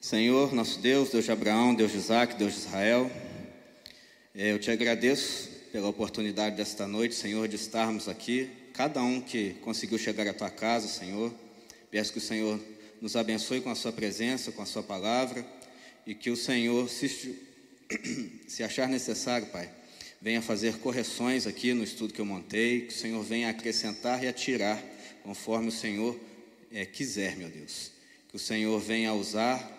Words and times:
Senhor, 0.00 0.54
nosso 0.54 0.80
Deus, 0.80 1.10
Deus 1.10 1.26
de 1.26 1.30
Abraão, 1.30 1.74
Deus 1.74 1.92
de 1.92 1.98
Isaac, 1.98 2.34
Deus 2.36 2.54
de 2.54 2.60
Israel, 2.60 3.10
é, 4.34 4.50
eu 4.50 4.58
te 4.58 4.70
agradeço 4.70 5.50
pela 5.70 5.88
oportunidade 5.88 6.56
desta 6.56 6.88
noite, 6.88 7.14
Senhor, 7.14 7.46
de 7.46 7.56
estarmos 7.56 8.08
aqui, 8.08 8.48
cada 8.72 9.02
um 9.02 9.20
que 9.20 9.56
conseguiu 9.60 9.98
chegar 9.98 10.26
à 10.26 10.32
tua 10.32 10.48
casa, 10.48 10.88
Senhor. 10.88 11.30
Peço 11.90 12.12
que 12.12 12.18
o 12.18 12.22
Senhor 12.22 12.58
nos 12.98 13.14
abençoe 13.14 13.60
com 13.60 13.68
a 13.68 13.74
sua 13.74 13.92
presença, 13.92 14.50
com 14.50 14.62
a 14.62 14.66
sua 14.66 14.82
palavra, 14.82 15.44
e 16.06 16.14
que 16.14 16.30
o 16.30 16.36
Senhor, 16.36 16.88
se, 16.88 17.38
se 18.48 18.62
achar 18.62 18.88
necessário, 18.88 19.48
Pai, 19.48 19.70
venha 20.18 20.40
fazer 20.40 20.78
correções 20.78 21.46
aqui 21.46 21.74
no 21.74 21.84
estudo 21.84 22.14
que 22.14 22.22
eu 22.22 22.26
montei, 22.26 22.86
que 22.86 22.94
o 22.94 22.96
Senhor 22.96 23.22
venha 23.22 23.50
acrescentar 23.50 24.24
e 24.24 24.28
atirar, 24.28 24.82
conforme 25.22 25.68
o 25.68 25.72
Senhor 25.72 26.18
é, 26.72 26.86
quiser, 26.86 27.36
meu 27.36 27.50
Deus. 27.50 27.92
Que 28.30 28.36
o 28.36 28.38
Senhor 28.38 28.80
venha 28.80 29.12
usar 29.12 29.78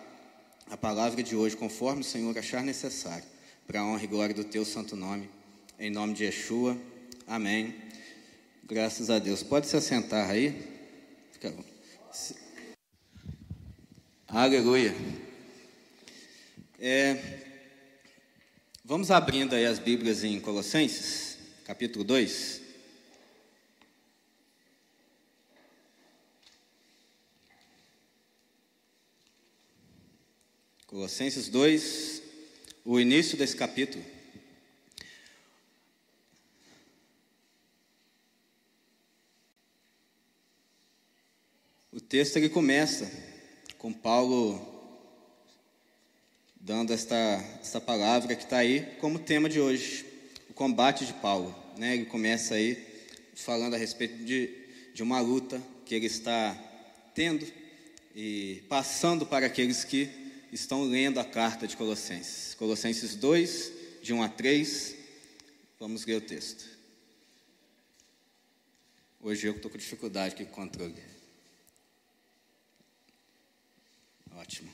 a 0.72 0.76
palavra 0.78 1.22
de 1.22 1.36
hoje 1.36 1.54
conforme 1.54 2.00
o 2.00 2.04
Senhor 2.04 2.36
achar 2.38 2.62
necessário, 2.62 3.26
para 3.66 3.80
a 3.80 3.84
honra 3.84 4.04
e 4.04 4.06
glória 4.06 4.34
do 4.34 4.42
teu 4.42 4.64
santo 4.64 4.96
nome. 4.96 5.28
Em 5.78 5.90
nome 5.90 6.14
de 6.14 6.24
Yeshua. 6.24 6.78
Amém. 7.26 7.74
Graças 8.64 9.10
a 9.10 9.18
Deus. 9.18 9.42
Pode 9.42 9.66
se 9.66 9.76
assentar 9.76 10.30
aí. 10.30 10.66
Fica... 11.30 11.54
Aleluia. 14.26 14.96
É, 16.80 17.18
vamos 18.82 19.10
abrindo 19.10 19.54
aí 19.54 19.66
as 19.66 19.78
Bíblias 19.78 20.24
em 20.24 20.40
Colossenses, 20.40 21.36
capítulo 21.66 22.02
2. 22.02 22.61
Colossenses 30.92 31.48
2, 31.48 32.22
o 32.84 33.00
início 33.00 33.38
desse 33.38 33.56
capítulo. 33.56 34.04
O 41.90 41.98
texto 41.98 42.36
ele 42.36 42.50
começa 42.50 43.10
com 43.78 43.90
Paulo 43.90 44.60
dando 46.60 46.92
esta, 46.92 47.42
esta 47.62 47.80
palavra 47.80 48.36
que 48.36 48.44
está 48.44 48.58
aí 48.58 48.82
como 49.00 49.18
tema 49.18 49.48
de 49.48 49.58
hoje, 49.58 50.04
o 50.50 50.52
combate 50.52 51.06
de 51.06 51.14
Paulo. 51.14 51.56
Né? 51.78 51.94
Ele 51.94 52.04
começa 52.04 52.56
aí 52.56 52.76
falando 53.34 53.72
a 53.72 53.78
respeito 53.78 54.22
de, 54.26 54.54
de 54.92 55.02
uma 55.02 55.20
luta 55.20 55.58
que 55.86 55.94
ele 55.94 56.04
está 56.04 56.54
tendo 57.14 57.50
e 58.14 58.62
passando 58.68 59.24
para 59.24 59.46
aqueles 59.46 59.84
que 59.84 60.21
estão 60.52 60.84
lendo 60.84 61.18
a 61.18 61.24
carta 61.24 61.66
de 61.66 61.76
Colossenses. 61.76 62.54
Colossenses 62.54 63.16
2, 63.16 63.72
de 64.02 64.12
1 64.12 64.22
a 64.22 64.28
3. 64.28 64.94
Vamos 65.80 66.04
ler 66.04 66.16
o 66.16 66.20
texto. 66.20 66.68
Hoje 69.18 69.46
eu 69.46 69.56
estou 69.56 69.70
com 69.70 69.78
dificuldade 69.78 70.34
aqui 70.34 70.44
com 70.44 70.52
controle. 70.52 70.94
Ótimo. 74.36 74.70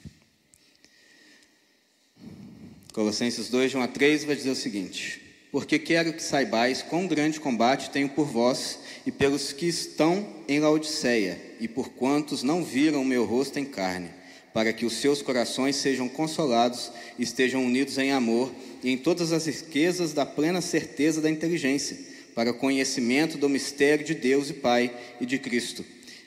Colossenses 2.92 3.48
2, 3.48 3.70
de 3.70 3.76
1 3.76 3.82
a 3.82 3.88
3 3.88 4.24
vai 4.24 4.34
dizer 4.34 4.50
o 4.50 4.56
seguinte: 4.56 5.22
Porque 5.52 5.78
quero 5.78 6.12
que 6.12 6.22
saibais 6.22 6.82
quão 6.82 7.06
grande 7.06 7.38
combate 7.38 7.90
tenho 7.90 8.08
por 8.08 8.26
vós 8.26 8.80
e 9.06 9.12
pelos 9.12 9.52
que 9.52 9.66
estão 9.66 10.44
em 10.48 10.58
Laodiceia, 10.58 11.56
e 11.60 11.68
por 11.68 11.90
quantos 11.90 12.42
não 12.42 12.64
viram 12.64 13.02
o 13.02 13.04
meu 13.04 13.24
rosto 13.24 13.60
em 13.60 13.64
carne 13.64 14.17
para 14.58 14.72
que 14.72 14.84
os 14.84 14.94
seus 14.94 15.22
corações 15.22 15.76
sejam 15.76 16.08
consolados, 16.08 16.90
estejam 17.16 17.64
unidos 17.64 17.96
em 17.96 18.10
amor 18.10 18.52
e 18.82 18.90
em 18.90 18.98
todas 18.98 19.30
as 19.30 19.46
riquezas 19.46 20.12
da 20.12 20.26
plena 20.26 20.60
certeza 20.60 21.20
da 21.20 21.30
inteligência, 21.30 21.96
para 22.34 22.50
o 22.50 22.54
conhecimento 22.54 23.38
do 23.38 23.48
mistério 23.48 24.04
de 24.04 24.16
Deus 24.16 24.50
e 24.50 24.54
Pai 24.54 24.92
e 25.20 25.24
de 25.24 25.38
Cristo, 25.38 25.84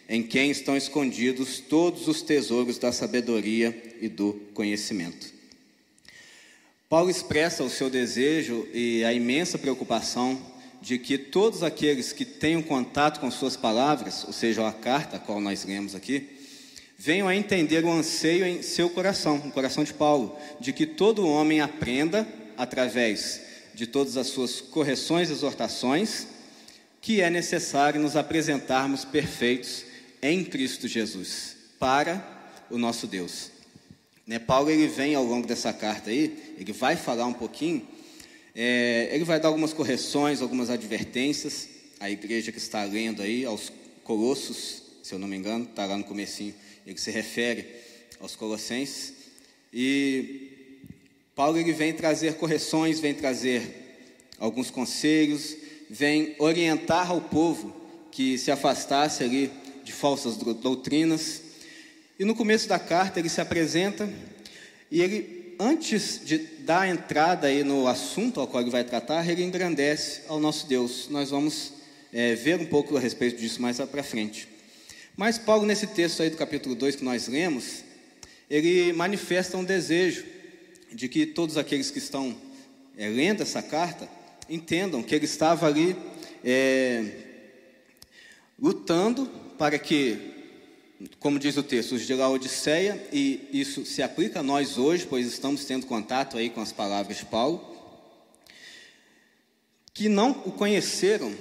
em 0.07 0.23
quem 0.23 0.49
estão 0.49 0.77
escondidos 0.77 1.59
todos 1.59 2.07
os 2.07 2.21
tesouros 2.21 2.77
da 2.77 2.93
sabedoria 2.93 3.77
e 3.99 4.07
do 4.07 4.39
conhecimento. 4.53 5.27
Paulo 6.87 7.09
expressa 7.09 7.65
o 7.65 7.69
seu 7.69 7.89
desejo 7.89 8.65
e 8.73 9.03
a 9.03 9.11
imensa 9.11 9.57
preocupação 9.57 10.41
de 10.81 10.97
que 10.97 11.17
todos 11.17 11.63
aqueles 11.63 12.13
que 12.13 12.23
tenham 12.23 12.61
contato 12.61 13.19
com 13.19 13.29
suas 13.29 13.57
palavras, 13.57 14.23
ou 14.23 14.31
seja, 14.31 14.65
a 14.65 14.71
carta 14.71 15.17
a 15.17 15.19
qual 15.19 15.41
nós 15.41 15.65
lemos 15.65 15.95
aqui, 15.95 16.39
venham 17.03 17.27
a 17.27 17.35
entender 17.35 17.83
o 17.83 17.91
anseio 17.91 18.45
em 18.45 18.61
seu 18.61 18.87
coração, 18.87 19.39
no 19.39 19.51
coração 19.51 19.83
de 19.83 19.91
Paulo, 19.91 20.37
de 20.59 20.71
que 20.71 20.85
todo 20.85 21.27
homem 21.27 21.59
aprenda, 21.59 22.27
através 22.55 23.41
de 23.73 23.87
todas 23.87 24.17
as 24.17 24.27
suas 24.27 24.61
correções 24.61 25.29
e 25.29 25.31
exortações, 25.31 26.27
que 27.01 27.19
é 27.19 27.27
necessário 27.31 27.99
nos 27.99 28.15
apresentarmos 28.15 29.03
perfeitos 29.03 29.83
em 30.21 30.43
Cristo 30.43 30.87
Jesus, 30.87 31.57
para 31.79 32.23
o 32.69 32.77
nosso 32.77 33.07
Deus. 33.07 33.49
Né, 34.27 34.37
Paulo 34.37 34.69
ele 34.69 34.87
vem 34.87 35.15
ao 35.15 35.23
longo 35.23 35.47
dessa 35.47 35.73
carta 35.73 36.11
aí, 36.11 36.53
ele 36.55 36.71
vai 36.71 36.95
falar 36.95 37.25
um 37.25 37.33
pouquinho, 37.33 37.83
é, 38.53 39.09
ele 39.11 39.23
vai 39.23 39.39
dar 39.39 39.47
algumas 39.47 39.73
correções, 39.73 40.39
algumas 40.39 40.69
advertências 40.69 41.67
à 41.99 42.11
igreja 42.11 42.51
que 42.51 42.59
está 42.59 42.83
lendo 42.83 43.23
aí, 43.23 43.43
aos 43.43 43.73
Colossos, 44.03 44.83
se 45.01 45.15
eu 45.15 45.17
não 45.17 45.27
me 45.27 45.35
engano, 45.35 45.65
está 45.65 45.87
lá 45.87 45.97
no 45.97 46.03
comecinho 46.03 46.53
ele 46.91 46.99
se 46.99 47.11
refere 47.11 47.65
aos 48.19 48.35
Colossenses. 48.35 49.13
E 49.73 50.49
Paulo 51.35 51.57
ele 51.57 51.73
vem 51.73 51.93
trazer 51.93 52.35
correções, 52.35 52.99
vem 52.99 53.13
trazer 53.13 53.97
alguns 54.37 54.69
conselhos, 54.69 55.55
vem 55.89 56.35
orientar 56.39 57.11
ao 57.11 57.21
povo 57.21 57.75
que 58.11 58.37
se 58.37 58.51
afastasse 58.51 59.23
ali 59.23 59.51
de 59.83 59.91
falsas 59.91 60.35
doutrinas. 60.37 61.41
E 62.19 62.25
no 62.25 62.35
começo 62.35 62.67
da 62.67 62.77
carta 62.77 63.19
ele 63.19 63.29
se 63.29 63.41
apresenta 63.41 64.09
e 64.91 65.01
ele, 65.01 65.55
antes 65.57 66.19
de 66.25 66.37
dar 66.37 66.87
entrada 66.87 67.47
aí 67.47 67.63
no 67.63 67.87
assunto 67.87 68.41
ao 68.41 68.47
qual 68.47 68.61
ele 68.61 68.69
vai 68.69 68.83
tratar, 68.83 69.27
ele 69.27 69.43
engrandece 69.43 70.21
ao 70.27 70.39
nosso 70.39 70.67
Deus. 70.67 71.07
Nós 71.09 71.29
vamos 71.29 71.73
é, 72.11 72.35
ver 72.35 72.59
um 72.59 72.65
pouco 72.65 72.97
a 72.97 72.99
respeito 72.99 73.39
disso 73.39 73.61
mais 73.61 73.79
para 73.79 74.03
frente. 74.03 74.50
Mas 75.15 75.37
Paulo, 75.37 75.65
nesse 75.65 75.87
texto 75.87 76.23
aí 76.23 76.29
do 76.29 76.37
capítulo 76.37 76.73
2 76.73 76.95
que 76.95 77.03
nós 77.03 77.27
lemos, 77.27 77.83
ele 78.49 78.93
manifesta 78.93 79.57
um 79.57 79.63
desejo 79.63 80.25
de 80.91 81.07
que 81.07 81.25
todos 81.25 81.57
aqueles 81.57 81.91
que 81.91 81.99
estão 81.99 82.35
é, 82.97 83.07
lendo 83.07 83.43
essa 83.43 83.61
carta 83.61 84.09
entendam 84.49 85.03
que 85.03 85.13
ele 85.13 85.25
estava 85.25 85.67
ali 85.67 85.95
é, 86.43 87.03
lutando 88.57 89.25
para 89.57 89.77
que, 89.77 90.17
como 91.19 91.39
diz 91.39 91.57
o 91.57 91.63
texto, 91.63 91.95
os 91.95 92.07
de 92.07 92.13
Laodiceia, 92.13 93.05
e 93.11 93.49
isso 93.51 93.85
se 93.85 94.01
aplica 94.01 94.39
a 94.39 94.43
nós 94.43 94.77
hoje, 94.77 95.05
pois 95.05 95.27
estamos 95.27 95.65
tendo 95.65 95.85
contato 95.85 96.37
aí 96.37 96.49
com 96.49 96.61
as 96.61 96.71
palavras 96.71 97.17
de 97.17 97.25
Paulo, 97.25 97.69
que 99.93 100.07
não 100.07 100.31
o 100.45 100.51
conheceram, 100.51 101.35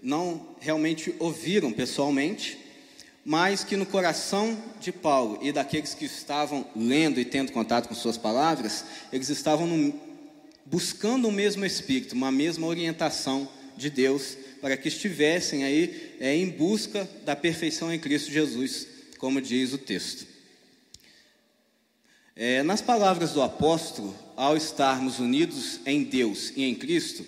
não 0.00 0.54
realmente 0.60 1.14
ouviram 1.18 1.72
pessoalmente, 1.72 2.59
mas 3.24 3.62
que 3.62 3.76
no 3.76 3.86
coração 3.86 4.56
de 4.80 4.90
Paulo 4.90 5.38
e 5.42 5.52
daqueles 5.52 5.94
que 5.94 6.04
estavam 6.04 6.66
lendo 6.74 7.20
e 7.20 7.24
tendo 7.24 7.52
contato 7.52 7.88
com 7.88 7.94
suas 7.94 8.16
palavras, 8.16 8.84
eles 9.12 9.28
estavam 9.28 9.66
no, 9.66 9.94
buscando 10.64 11.28
o 11.28 11.32
mesmo 11.32 11.64
espírito, 11.64 12.14
uma 12.14 12.32
mesma 12.32 12.66
orientação 12.66 13.48
de 13.76 13.90
Deus, 13.90 14.36
para 14.60 14.76
que 14.76 14.88
estivessem 14.88 15.64
aí 15.64 16.16
é, 16.20 16.34
em 16.34 16.48
busca 16.48 17.08
da 17.24 17.34
perfeição 17.34 17.92
em 17.92 17.98
Cristo 17.98 18.30
Jesus, 18.30 18.86
como 19.18 19.40
diz 19.40 19.72
o 19.72 19.78
texto. 19.78 20.26
É, 22.36 22.62
nas 22.62 22.80
palavras 22.80 23.32
do 23.32 23.42
apóstolo, 23.42 24.16
ao 24.36 24.56
estarmos 24.56 25.18
unidos 25.18 25.80
em 25.84 26.04
Deus 26.04 26.52
e 26.56 26.64
em 26.64 26.74
Cristo, 26.74 27.24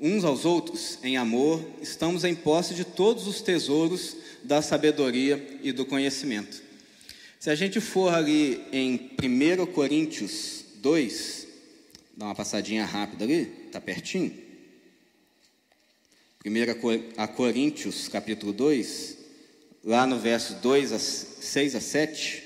uns 0.00 0.24
aos 0.24 0.44
outros 0.44 0.98
em 1.02 1.16
amor, 1.16 1.62
estamos 1.82 2.24
em 2.24 2.34
posse 2.34 2.74
de 2.74 2.84
todos 2.84 3.26
os 3.26 3.42
tesouros 3.42 4.16
da 4.42 4.62
sabedoria 4.62 5.58
e 5.62 5.72
do 5.72 5.84
conhecimento. 5.84 6.62
Se 7.38 7.50
a 7.50 7.54
gente 7.54 7.80
for 7.80 8.12
ali 8.12 8.62
em 8.72 9.10
1 9.22 9.66
Coríntios 9.66 10.64
2, 10.76 11.46
dá 12.16 12.26
uma 12.26 12.34
passadinha 12.34 12.84
rápida 12.84 13.24
ali, 13.24 13.52
está 13.66 13.80
pertinho. 13.80 14.32
1 16.44 17.26
Coríntios 17.34 18.08
capítulo 18.08 18.52
2, 18.52 19.18
lá 19.84 20.06
no 20.06 20.18
verso 20.18 20.54
2 20.54 20.92
a 20.92 20.98
6 20.98 21.74
a 21.74 21.80
7, 21.80 22.42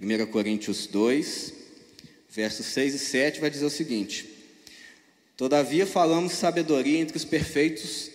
1 0.00 0.26
Coríntios 0.26 0.86
2, 0.86 1.52
versos 2.30 2.64
6 2.66 2.94
e 2.94 2.98
7 2.98 3.40
vai 3.40 3.50
dizer 3.50 3.66
o 3.66 3.70
seguinte: 3.70 4.29
Todavia 5.40 5.86
falamos 5.86 6.34
sabedoria 6.34 6.98
entre 6.98 7.16
os 7.16 7.24
perfeitos 7.24 8.10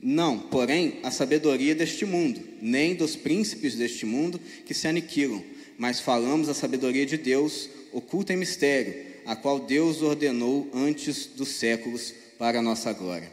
não, 0.00 0.38
porém, 0.38 1.00
a 1.02 1.10
sabedoria 1.10 1.74
deste 1.74 2.06
mundo, 2.06 2.40
nem 2.62 2.94
dos 2.94 3.16
príncipes 3.16 3.74
deste 3.74 4.06
mundo 4.06 4.40
que 4.64 4.72
se 4.72 4.86
aniquilam, 4.86 5.42
mas 5.76 5.98
falamos 5.98 6.48
a 6.48 6.54
sabedoria 6.54 7.04
de 7.04 7.16
Deus, 7.16 7.68
oculta 7.92 8.32
em 8.32 8.36
mistério, 8.36 8.94
a 9.26 9.34
qual 9.34 9.58
Deus 9.58 10.00
ordenou 10.00 10.70
antes 10.72 11.26
dos 11.26 11.48
séculos 11.48 12.14
para 12.38 12.60
a 12.60 12.62
nossa 12.62 12.92
glória. 12.92 13.32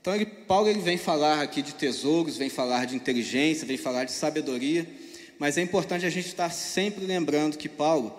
Então, 0.00 0.14
ele, 0.14 0.26
Paulo 0.26 0.68
ele 0.68 0.80
vem 0.80 0.96
falar 0.96 1.42
aqui 1.42 1.62
de 1.62 1.74
tesouros, 1.74 2.36
vem 2.36 2.48
falar 2.48 2.84
de 2.84 2.94
inteligência, 2.94 3.66
vem 3.66 3.78
falar 3.78 4.04
de 4.04 4.12
sabedoria, 4.12 4.86
mas 5.40 5.58
é 5.58 5.60
importante 5.60 6.06
a 6.06 6.10
gente 6.10 6.28
estar 6.28 6.50
sempre 6.50 7.04
lembrando 7.04 7.58
que 7.58 7.68
Paulo, 7.68 8.16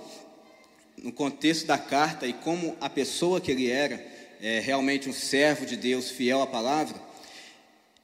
no 1.01 1.13
contexto 1.13 1.65
da 1.65 1.77
carta 1.77 2.27
e 2.27 2.33
como 2.33 2.75
a 2.81 2.89
pessoa 2.89 3.39
que 3.39 3.49
ele 3.49 3.69
era, 3.69 4.11
é, 4.41 4.59
realmente 4.59 5.07
um 5.07 5.13
servo 5.13 5.65
de 5.65 5.77
Deus, 5.77 6.09
fiel 6.09 6.41
à 6.41 6.47
palavra, 6.47 6.99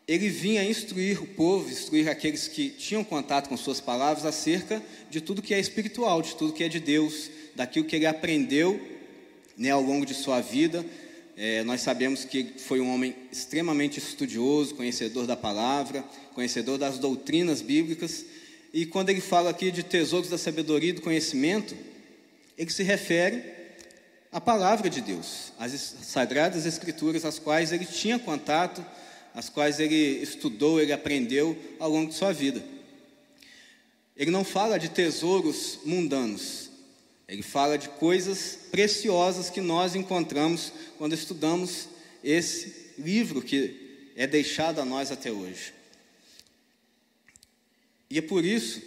ele 0.07 0.29
vinha 0.29 0.63
instruir 0.63 1.21
o 1.21 1.27
povo, 1.27 1.69
instruir 1.69 2.07
aqueles 2.07 2.47
que 2.47 2.69
tinham 2.69 3.03
contato 3.03 3.49
com 3.49 3.57
suas 3.57 3.81
palavras 3.81 4.25
acerca 4.25 4.81
de 5.09 5.19
tudo 5.19 5.41
que 5.41 5.53
é 5.53 5.59
espiritual, 5.59 6.21
de 6.21 6.35
tudo 6.35 6.53
que 6.53 6.63
é 6.63 6.69
de 6.69 6.79
Deus, 6.79 7.29
daquilo 7.55 7.85
que 7.85 7.95
ele 7.95 8.05
aprendeu 8.05 8.79
né, 9.57 9.71
ao 9.71 9.81
longo 9.81 10.05
de 10.05 10.13
sua 10.13 10.39
vida. 10.39 10.85
É, 11.35 11.63
nós 11.63 11.81
sabemos 11.81 12.23
que 12.23 12.53
foi 12.57 12.79
um 12.79 12.93
homem 12.93 13.15
extremamente 13.31 13.99
estudioso, 13.99 14.75
conhecedor 14.75 15.27
da 15.27 15.35
palavra, 15.35 16.03
conhecedor 16.33 16.77
das 16.77 16.97
doutrinas 16.97 17.61
bíblicas. 17.61 18.25
E 18.73 18.85
quando 18.85 19.09
ele 19.09 19.21
fala 19.21 19.49
aqui 19.49 19.71
de 19.71 19.83
tesouros 19.83 20.29
da 20.29 20.37
sabedoria 20.37 20.91
e 20.91 20.93
do 20.93 21.01
conhecimento, 21.01 21.75
ele 22.57 22.69
se 22.69 22.81
refere 22.81 23.56
à 24.31 24.41
palavra 24.41 24.89
de 24.89 25.01
Deus, 25.01 25.53
às 25.57 25.71
sagradas 26.03 26.65
escrituras, 26.65 27.25
as 27.25 27.39
quais 27.39 27.71
ele 27.71 27.85
tinha 27.85 28.19
contato, 28.19 28.85
as 29.33 29.49
quais 29.49 29.79
ele 29.79 30.21
estudou, 30.21 30.81
ele 30.81 30.91
aprendeu 30.91 31.57
ao 31.79 31.89
longo 31.89 32.09
de 32.09 32.15
sua 32.15 32.33
vida. 32.33 32.63
Ele 34.15 34.31
não 34.31 34.43
fala 34.43 34.79
de 34.79 34.89
tesouros 34.89 35.79
mundanos, 35.85 36.71
ele 37.27 37.43
fala 37.43 37.77
de 37.77 37.89
coisas 37.89 38.57
preciosas 38.71 39.49
que 39.49 39.61
nós 39.61 39.95
encontramos 39.95 40.71
quando 40.97 41.13
estudamos 41.13 41.87
esse 42.23 42.93
livro 42.97 43.41
que 43.41 44.11
é 44.15 44.25
deixado 44.25 44.81
a 44.81 44.85
nós 44.85 45.11
até 45.11 45.31
hoje. 45.31 45.73
E 48.09 48.17
é 48.17 48.21
por 48.21 48.43
isso 48.43 48.81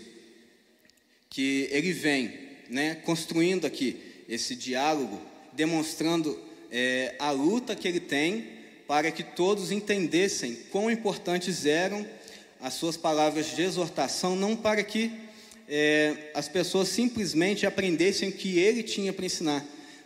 que 1.29 1.69
ele 1.71 1.93
vem 1.93 2.33
né, 2.69 2.97
construindo 2.97 3.67
aqui 3.67 4.25
esse 4.29 4.57
diálogo, 4.57 5.21
demonstrando 5.53 6.39
é, 6.71 7.15
a 7.19 7.31
luta 7.31 7.75
que 7.75 7.89
ele 7.89 8.01
tem 8.01 8.61
para 8.87 9.11
que 9.11 9.23
todos 9.23 9.71
entendessem 9.71 10.57
quão 10.71 10.91
importantes 10.91 11.65
eram 11.67 12.07
as 12.61 12.75
suas 12.75 12.97
palavras 12.97 13.55
de 13.55 13.63
exortação, 13.63 14.37
não 14.37 14.55
para 14.55 14.83
que 14.83 15.11
é, 15.69 16.31
as 16.35 16.49
pessoas 16.49 16.89
simplesmente 16.89 17.65
aprendessem 17.65 18.29
o 18.29 18.33
que 18.33 18.59
ele 18.59 18.83
tinha 18.83 19.13
para 19.13 19.25
ensinar, 19.25 19.65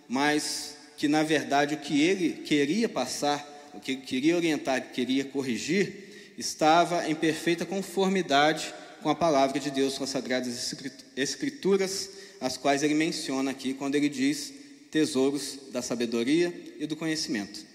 mas 0.08 0.76
que 0.96 1.08
na 1.08 1.22
verdade 1.22 1.74
o 1.74 1.78
que 1.78 2.02
ele 2.02 2.42
queria 2.42 2.88
passar, 2.88 3.70
o 3.74 3.80
que 3.80 3.92
ele 3.92 4.02
queria 4.02 4.36
orientar, 4.36 4.92
queria 4.92 5.24
corrigir, 5.24 6.34
estava 6.38 7.08
em 7.08 7.14
perfeita 7.14 7.64
conformidade 7.64 8.72
com 9.02 9.08
a 9.08 9.14
palavra 9.14 9.58
de 9.58 9.70
Deus, 9.70 9.98
com 9.98 10.04
as 10.04 10.10
sagradas 10.10 10.74
escrituras, 11.16 12.10
as 12.40 12.56
quais 12.56 12.82
ele 12.82 12.94
menciona 12.94 13.50
aqui 13.50 13.74
quando 13.74 13.96
ele 13.96 14.08
diz 14.08 14.52
tesouros 14.94 15.58
da 15.72 15.82
sabedoria 15.82 16.54
e 16.78 16.86
do 16.86 16.94
conhecimento. 16.94 17.66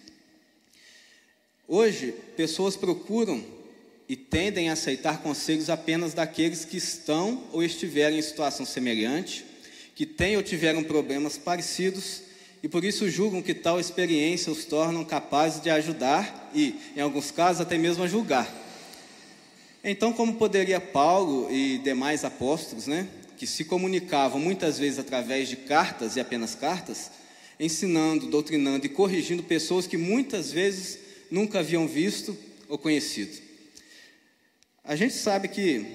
Hoje, 1.67 2.13
pessoas 2.37 2.77
procuram 2.77 3.43
e 4.07 4.15
tendem 4.15 4.69
a 4.69 4.73
aceitar 4.73 5.21
conselhos 5.21 5.69
apenas 5.69 6.13
daqueles 6.13 6.63
que 6.63 6.77
estão 6.77 7.43
ou 7.51 7.61
estiveram 7.61 8.15
em 8.15 8.21
situação 8.21 8.65
semelhante, 8.65 9.45
que 9.95 10.05
têm 10.05 10.37
ou 10.37 10.41
tiveram 10.41 10.81
problemas 10.81 11.37
parecidos 11.37 12.21
e 12.63 12.69
por 12.69 12.85
isso 12.85 13.09
julgam 13.09 13.41
que 13.41 13.53
tal 13.53 13.81
experiência 13.81 14.49
os 14.49 14.63
tornam 14.63 15.03
capazes 15.03 15.61
de 15.61 15.69
ajudar 15.69 16.49
e, 16.55 16.73
em 16.95 17.01
alguns 17.01 17.31
casos, 17.31 17.61
até 17.61 17.77
mesmo 17.77 18.01
a 18.01 18.07
julgar. 18.07 18.49
Então, 19.83 20.13
como 20.13 20.35
poderia 20.35 20.79
Paulo 20.79 21.51
e 21.51 21.79
demais 21.79 22.23
apóstolos, 22.23 22.87
né, 22.87 23.09
que 23.39 23.47
se 23.47 23.63
comunicavam 23.63 24.37
muitas 24.37 24.77
vezes 24.77 24.99
através 24.99 25.47
de 25.47 25.55
cartas 25.55 26.17
e 26.17 26.19
apenas 26.19 26.55
cartas, 26.55 27.09
ensinando, 27.57 28.27
doutrinando 28.27 28.85
e 28.85 28.89
corrigindo 28.89 29.41
pessoas 29.41 29.87
que 29.87 29.95
muitas 29.95 30.51
vezes 30.51 30.99
nunca 31.31 31.59
haviam 31.59 31.87
visto 31.87 32.37
ou 32.67 32.77
conhecido? 32.77 33.37
A 34.83 34.93
gente 34.93 35.13
sabe 35.13 35.47
que, 35.47 35.85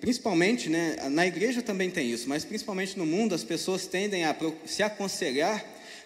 principalmente, 0.00 0.68
né, 0.68 0.96
na 1.10 1.26
igreja 1.26 1.60
também 1.60 1.90
tem 1.90 2.08
isso, 2.08 2.28
mas 2.28 2.44
principalmente 2.44 2.96
no 2.96 3.04
mundo, 3.04 3.34
as 3.34 3.42
pessoas 3.42 3.88
tendem 3.88 4.24
a 4.24 4.36
se 4.64 4.84
aconselhar 4.84 5.64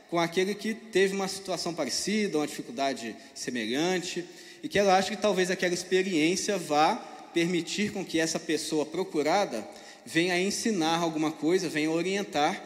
com 0.08 0.19
aquele 0.19 0.54
que 0.54 0.72
teve 0.72 1.14
uma 1.14 1.28
situação 1.28 1.75
parecida, 1.75 2.38
uma 2.38 2.46
dificuldade 2.46 3.14
semelhante, 3.34 4.25
e 4.62 4.69
que 4.69 4.78
ela 4.78 4.96
acha 4.96 5.10
que 5.10 5.20
talvez 5.20 5.50
aquela 5.50 5.75
experiência 5.75 6.56
vá 6.56 6.96
permitir 7.34 7.93
com 7.93 8.02
que 8.02 8.19
essa 8.19 8.40
pessoa 8.40 8.87
procurada 8.87 9.69
venha 10.06 10.41
ensinar 10.41 10.99
alguma 10.99 11.32
coisa, 11.32 11.69
venha 11.69 11.91
orientar 11.91 12.62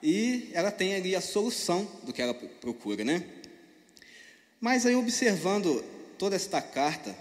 e 0.00 0.50
ela 0.52 0.70
tenha 0.70 0.96
ali 0.96 1.16
a 1.16 1.20
solução 1.20 1.90
do 2.04 2.12
que 2.12 2.22
ela 2.22 2.32
procura, 2.32 3.04
né? 3.04 3.24
Mas 4.60 4.86
aí 4.86 4.94
observando 4.94 5.84
toda 6.16 6.36
esta 6.36 6.62
carta 6.62 7.14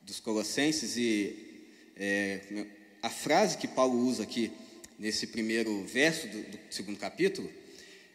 dos 0.00 0.20
Colossenses 0.20 0.96
e 0.96 1.36
é, 1.96 2.66
a 3.02 3.10
frase 3.10 3.58
que 3.58 3.66
Paulo 3.66 3.98
usa 3.98 4.22
aqui 4.22 4.52
nesse 4.98 5.26
primeiro 5.26 5.84
verso 5.84 6.28
do, 6.28 6.42
do 6.42 6.58
segundo 6.70 6.98
capítulo, 6.98 7.50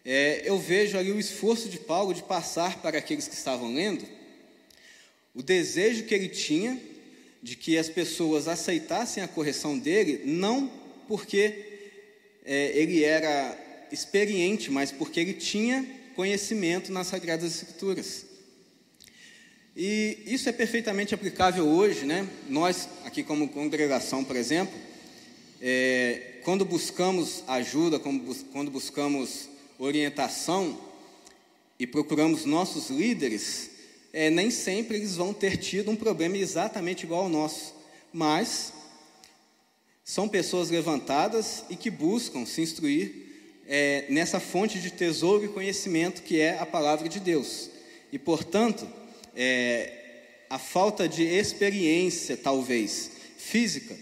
é, 0.05 0.43
eu 0.45 0.57
vejo 0.57 0.97
ali 0.97 1.11
o 1.11 1.19
esforço 1.19 1.67
de 1.67 1.77
Paulo 1.77 2.13
de 2.13 2.23
passar 2.23 2.81
para 2.81 2.97
aqueles 2.97 3.27
que 3.27 3.35
estavam 3.35 3.73
lendo 3.73 4.07
o 5.35 5.43
desejo 5.43 6.05
que 6.05 6.15
ele 6.15 6.29
tinha 6.29 6.79
de 7.41 7.55
que 7.55 7.77
as 7.77 7.89
pessoas 7.89 8.47
aceitassem 8.47 9.21
a 9.23 9.27
correção 9.27 9.77
dele, 9.77 10.21
não 10.25 10.71
porque 11.07 11.65
é, 12.45 12.71
ele 12.77 13.03
era 13.03 13.57
experiente, 13.91 14.71
mas 14.71 14.91
porque 14.91 15.19
ele 15.19 15.33
tinha 15.33 15.85
conhecimento 16.15 16.91
nas 16.91 17.07
Sagradas 17.07 17.55
Escrituras. 17.55 18.25
E 19.75 20.17
isso 20.25 20.49
é 20.49 20.51
perfeitamente 20.51 21.13
aplicável 21.13 21.67
hoje, 21.67 22.05
né? 22.05 22.27
Nós, 22.49 22.89
aqui 23.05 23.21
como 23.21 23.49
congregação, 23.49 24.23
por 24.23 24.35
exemplo, 24.35 24.73
é, 25.61 26.39
quando 26.43 26.65
buscamos 26.65 27.43
ajuda, 27.47 27.99
quando 27.99 28.71
buscamos 28.71 29.47
orientação 29.77 30.79
e 31.79 31.85
procuramos 31.85 32.45
nossos 32.45 32.89
líderes, 32.89 33.69
é, 34.17 34.31
nem 34.31 34.49
sempre 34.49 34.97
eles 34.97 35.15
vão 35.15 35.31
ter 35.31 35.57
tido 35.57 35.91
um 35.91 35.95
problema 35.95 36.35
exatamente 36.35 37.03
igual 37.03 37.25
ao 37.25 37.29
nosso, 37.29 37.75
mas 38.11 38.73
são 40.03 40.27
pessoas 40.27 40.71
levantadas 40.71 41.63
e 41.69 41.75
que 41.75 41.91
buscam 41.91 42.43
se 42.43 42.59
instruir 42.59 43.13
é, 43.67 44.05
nessa 44.09 44.39
fonte 44.39 44.79
de 44.79 44.89
tesouro 44.89 45.45
e 45.45 45.49
conhecimento 45.49 46.23
que 46.23 46.39
é 46.39 46.57
a 46.57 46.65
palavra 46.65 47.07
de 47.07 47.19
Deus. 47.19 47.69
E, 48.11 48.17
portanto, 48.17 48.87
é, 49.35 49.93
a 50.49 50.57
falta 50.57 51.07
de 51.07 51.21
experiência, 51.21 52.35
talvez, 52.35 53.11
física, 53.37 53.95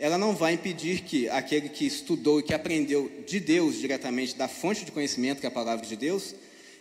ela 0.00 0.18
não 0.18 0.34
vai 0.34 0.54
impedir 0.54 1.02
que 1.02 1.28
aquele 1.28 1.68
que 1.68 1.86
estudou 1.86 2.40
e 2.40 2.42
que 2.42 2.52
aprendeu 2.52 3.08
de 3.24 3.38
Deus 3.38 3.76
diretamente, 3.76 4.34
da 4.34 4.48
fonte 4.48 4.84
de 4.84 4.90
conhecimento 4.90 5.38
que 5.38 5.46
é 5.46 5.48
a 5.48 5.52
palavra 5.52 5.86
de 5.86 5.94
Deus, 5.94 6.34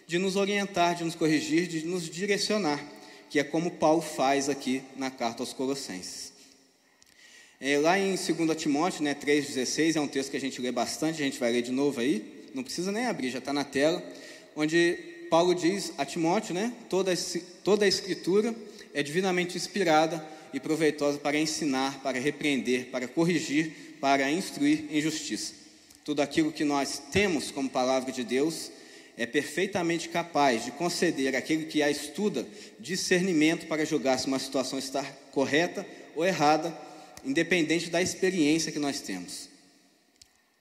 de 0.09 0.17
nos 0.17 0.35
orientar, 0.35 0.95
de 0.95 1.03
nos 1.03 1.13
corrigir, 1.13 1.67
de 1.67 1.85
nos 1.85 2.09
direcionar, 2.09 2.83
que 3.29 3.37
é 3.37 3.43
como 3.43 3.69
Paulo 3.69 4.01
faz 4.01 4.49
aqui 4.49 4.81
na 4.97 5.11
carta 5.11 5.43
aos 5.43 5.53
Colossenses. 5.53 6.33
É, 7.61 7.77
lá 7.77 7.99
em 7.99 8.15
2 8.15 8.57
Timóteo 8.57 9.03
né, 9.03 9.13
3,16, 9.13 9.97
é 9.97 10.01
um 10.01 10.07
texto 10.07 10.31
que 10.31 10.37
a 10.37 10.41
gente 10.41 10.59
lê 10.59 10.71
bastante, 10.71 11.21
a 11.21 11.25
gente 11.25 11.39
vai 11.39 11.51
ler 11.51 11.61
de 11.61 11.71
novo 11.71 12.01
aí, 12.01 12.47
não 12.55 12.63
precisa 12.63 12.91
nem 12.91 13.05
abrir, 13.05 13.29
já 13.29 13.37
está 13.37 13.53
na 13.53 13.63
tela, 13.63 14.03
onde 14.55 14.97
Paulo 15.29 15.53
diz 15.53 15.93
a 15.95 16.03
Timóteo, 16.03 16.55
né, 16.55 16.73
toda, 16.89 17.13
toda 17.63 17.85
a 17.85 17.87
escritura 17.87 18.55
é 18.95 19.03
divinamente 19.03 19.57
inspirada 19.57 20.27
e 20.51 20.59
proveitosa 20.59 21.19
para 21.19 21.37
ensinar, 21.37 22.01
para 22.01 22.17
repreender, 22.17 22.87
para 22.87 23.07
corrigir, 23.07 23.97
para 24.01 24.31
instruir 24.31 24.85
em 24.89 24.99
justiça. 24.99 25.53
Tudo 26.03 26.23
aquilo 26.23 26.51
que 26.51 26.63
nós 26.63 26.99
temos 27.11 27.51
como 27.51 27.69
palavra 27.69 28.11
de 28.11 28.23
Deus 28.23 28.71
é 29.19 29.25
perfeitamente 29.25 30.07
capaz 30.07 30.63
de 30.63 30.71
conceder 30.71 31.35
àquele 31.35 31.65
que 31.65 31.83
a 31.83 31.91
estuda 31.91 32.47
discernimento 32.79 33.67
para 33.67 33.83
julgar 33.83 34.17
se 34.17 34.27
uma 34.27 34.39
situação 34.39 34.79
está 34.79 35.03
correta 35.33 35.85
ou 36.15 36.25
errada, 36.25 36.73
independente 37.25 37.89
da 37.89 38.01
experiência 38.01 38.71
que 38.71 38.79
nós 38.79 39.01
temos. 39.01 39.49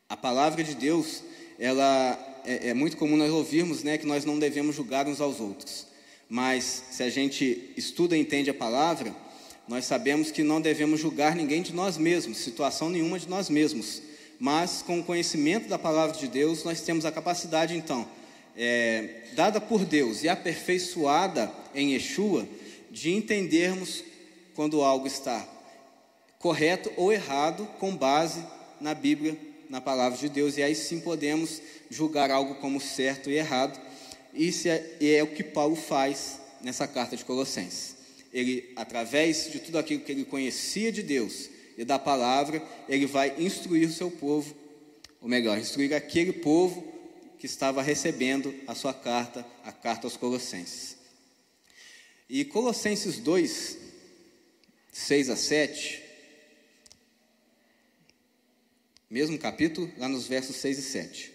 A 0.09 0.17
palavra 0.17 0.65
de 0.65 0.75
Deus, 0.75 1.23
ela 1.57 2.19
é, 2.45 2.71
é 2.71 2.75
muito 2.75 2.97
comum 2.97 3.17
nós 3.17 3.31
ouvirmos, 3.31 3.85
né, 3.85 3.97
que 3.97 4.07
nós 4.07 4.25
não 4.25 4.41
devemos 4.41 4.75
julgar 4.75 5.07
uns 5.07 5.21
aos 5.21 5.39
outros. 5.39 5.87
Mas 6.29 6.83
se 6.91 7.05
a 7.05 7.09
gente 7.09 7.73
estuda 7.77 8.17
e 8.17 8.21
entende 8.21 8.51
a 8.51 8.55
palavra, 8.55 9.15
nós 9.69 9.85
sabemos 9.85 10.33
que 10.33 10.43
não 10.43 10.61
devemos 10.61 10.99
julgar 10.99 11.37
ninguém 11.37 11.63
de 11.63 11.73
nós 11.73 11.97
mesmos, 11.97 12.39
situação 12.39 12.91
nenhuma 12.91 13.21
de 13.21 13.29
nós 13.29 13.49
mesmos, 13.49 14.03
mas 14.37 14.83
com 14.83 14.99
o 14.99 15.05
conhecimento 15.05 15.69
da 15.69 15.79
palavra 15.79 16.17
de 16.17 16.27
Deus, 16.27 16.65
nós 16.65 16.81
temos 16.81 17.05
a 17.05 17.13
capacidade, 17.13 17.77
então, 17.77 18.18
é, 18.59 19.23
dada 19.35 19.61
por 19.61 19.85
Deus 19.85 20.25
e 20.25 20.29
aperfeiçoada 20.29 21.51
em 21.73 21.93
Yeshua, 21.93 22.47
de 22.91 23.15
entendermos 23.15 24.03
quando 24.55 24.83
algo 24.83 25.07
está 25.07 25.47
correto 26.41 26.93
ou 26.97 27.13
errado 27.13 27.65
com 27.79 27.97
base 27.97 28.45
na 28.81 28.95
Bíblia, 28.95 29.39
na 29.71 29.81
palavra 29.81 30.19
de 30.19 30.29
Deus, 30.29 30.57
e 30.57 30.63
aí 30.63 30.75
sim 30.75 30.99
podemos 30.99 31.63
julgar 31.89 32.31
algo 32.31 32.57
como 32.57 32.81
certo 32.81 33.31
e 33.31 33.35
errado. 33.35 33.79
Isso 34.35 34.67
é, 34.67 34.85
é 35.01 35.23
o 35.23 35.29
que 35.29 35.45
Paulo 35.45 35.77
faz 35.77 36.41
nessa 36.61 36.89
carta 36.89 37.17
de 37.17 37.25
Colossenses. 37.25 37.97
Ele, 38.33 38.73
através 38.75 39.53
de 39.53 39.61
tudo 39.61 39.79
aquilo 39.79 40.01
que 40.01 40.11
ele 40.11 40.25
conhecia 40.25 40.91
de 40.91 41.03
Deus 41.03 41.49
e 41.77 41.85
da 41.85 41.99
palavra, 41.99 42.63
ele 42.89 43.07
vai 43.07 43.35
instruir 43.39 43.89
o 43.89 43.93
seu 43.93 44.11
povo, 44.11 44.55
ou 45.21 45.29
melhor, 45.29 45.59
instruir 45.59 45.95
aquele 45.95 46.33
povo 46.33 46.98
que 47.39 47.47
estava 47.47 47.83
recebendo 47.83 48.55
a 48.67 48.75
sua 48.75 48.93
carta, 48.93 49.47
a 49.65 49.73
carta 49.73 50.07
aos 50.07 50.17
Colossenses. 50.17 50.97
E 52.29 52.45
Colossenses 52.45 53.19
2, 53.19 53.79
6 54.93 55.31
a 55.31 55.37
7, 55.37 56.03
mesmo 59.09 59.39
capítulo, 59.39 59.91
lá 59.97 60.09
nos 60.09 60.27
versos 60.27 60.57
6 60.57 60.79
e 60.79 60.83
7. 60.83 61.33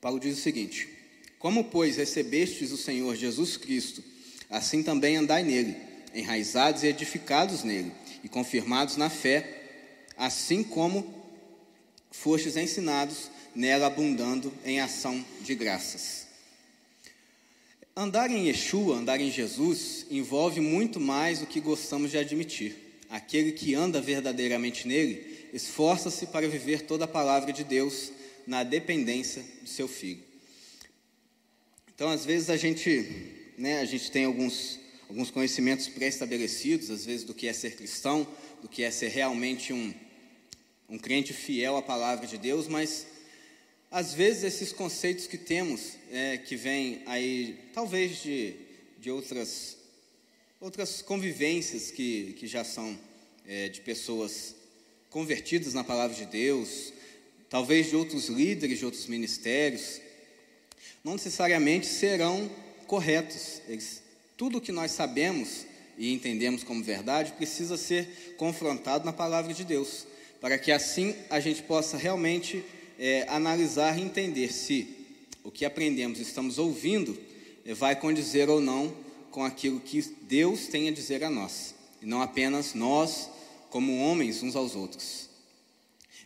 Paulo 0.00 0.20
diz 0.20 0.38
o 0.38 0.40
seguinte: 0.40 0.88
Como, 1.38 1.64
pois, 1.64 1.96
recebestes 1.96 2.72
o 2.72 2.76
Senhor 2.76 3.14
Jesus 3.16 3.56
Cristo, 3.56 4.02
assim 4.48 4.82
também 4.82 5.16
andai 5.16 5.42
nele, 5.42 5.76
enraizados 6.14 6.82
e 6.82 6.86
edificados 6.86 7.62
nele, 7.62 7.92
e 8.22 8.28
confirmados 8.28 8.96
na 8.96 9.10
fé, 9.10 9.65
assim 10.16 10.62
como 10.62 11.14
fostes 12.10 12.56
ensinados, 12.56 13.30
nela 13.54 13.86
abundando 13.86 14.52
em 14.64 14.80
ação 14.80 15.24
de 15.42 15.54
graças. 15.54 16.26
Andar 17.94 18.30
em 18.30 18.48
Yeshua, 18.48 18.96
andar 18.96 19.20
em 19.20 19.30
Jesus, 19.30 20.06
envolve 20.10 20.60
muito 20.60 21.00
mais 21.00 21.38
do 21.38 21.46
que 21.46 21.60
gostamos 21.60 22.10
de 22.10 22.18
admitir. 22.18 22.76
Aquele 23.08 23.52
que 23.52 23.74
anda 23.74 24.00
verdadeiramente 24.00 24.86
nele, 24.86 25.48
esforça-se 25.52 26.26
para 26.26 26.48
viver 26.48 26.82
toda 26.82 27.04
a 27.04 27.08
palavra 27.08 27.52
de 27.52 27.64
Deus 27.64 28.12
na 28.46 28.62
dependência 28.62 29.42
do 29.62 29.68
seu 29.68 29.88
filho. 29.88 30.22
Então, 31.94 32.10
às 32.10 32.26
vezes 32.26 32.50
a 32.50 32.56
gente, 32.56 33.52
né, 33.56 33.80
a 33.80 33.84
gente 33.86 34.10
tem 34.10 34.26
alguns, 34.26 34.78
alguns 35.08 35.30
conhecimentos 35.30 35.88
pré-estabelecidos, 35.88 36.90
às 36.90 37.06
vezes 37.06 37.24
do 37.24 37.32
que 37.32 37.48
é 37.48 37.52
ser 37.54 37.76
cristão, 37.76 38.26
do 38.60 38.68
que 38.68 38.82
é 38.82 38.90
ser 38.90 39.08
realmente 39.08 39.72
um, 39.72 39.94
um 40.88 40.98
crente 40.98 41.32
fiel 41.32 41.76
à 41.76 41.82
palavra 41.82 42.26
de 42.26 42.38
Deus, 42.38 42.68
mas 42.68 43.06
às 43.90 44.14
vezes 44.14 44.44
esses 44.44 44.72
conceitos 44.72 45.26
que 45.26 45.38
temos, 45.38 45.92
é, 46.10 46.38
que 46.38 46.56
vêm 46.56 47.02
aí, 47.06 47.58
talvez 47.72 48.22
de, 48.22 48.54
de 48.98 49.10
outras, 49.10 49.76
outras 50.60 51.02
convivências 51.02 51.90
que, 51.90 52.34
que 52.38 52.46
já 52.46 52.64
são 52.64 52.98
é, 53.46 53.68
de 53.68 53.80
pessoas 53.80 54.54
convertidas 55.10 55.72
na 55.74 55.82
palavra 55.82 56.16
de 56.16 56.26
Deus, 56.26 56.92
talvez 57.48 57.88
de 57.88 57.96
outros 57.96 58.26
líderes 58.26 58.78
de 58.78 58.84
outros 58.84 59.06
ministérios, 59.06 60.00
não 61.02 61.14
necessariamente 61.14 61.86
serão 61.86 62.50
corretos. 62.86 63.62
Eles, 63.68 64.02
tudo 64.36 64.58
o 64.58 64.60
que 64.60 64.72
nós 64.72 64.90
sabemos 64.90 65.66
e 65.96 66.12
entendemos 66.12 66.62
como 66.62 66.82
verdade 66.82 67.32
precisa 67.32 67.76
ser 67.76 68.34
confrontado 68.36 69.04
na 69.04 69.12
palavra 69.12 69.54
de 69.54 69.64
Deus, 69.64 70.06
para 70.46 70.58
que 70.58 70.70
assim 70.70 71.12
a 71.28 71.40
gente 71.40 71.60
possa 71.64 71.96
realmente 71.96 72.62
é, 73.00 73.26
analisar 73.28 73.98
e 73.98 74.02
entender 74.02 74.52
se 74.52 74.86
o 75.42 75.50
que 75.50 75.64
aprendemos, 75.64 76.20
estamos 76.20 76.56
ouvindo, 76.56 77.18
é, 77.64 77.74
vai 77.74 77.96
condizer 77.96 78.48
ou 78.48 78.60
não 78.60 78.94
com 79.32 79.42
aquilo 79.42 79.80
que 79.80 80.00
Deus 80.22 80.68
tem 80.68 80.86
a 80.86 80.92
dizer 80.92 81.24
a 81.24 81.30
nós, 81.30 81.74
e 82.00 82.06
não 82.06 82.22
apenas 82.22 82.74
nós, 82.74 83.28
como 83.70 83.98
homens, 83.98 84.40
uns 84.40 84.54
aos 84.54 84.76
outros. 84.76 85.28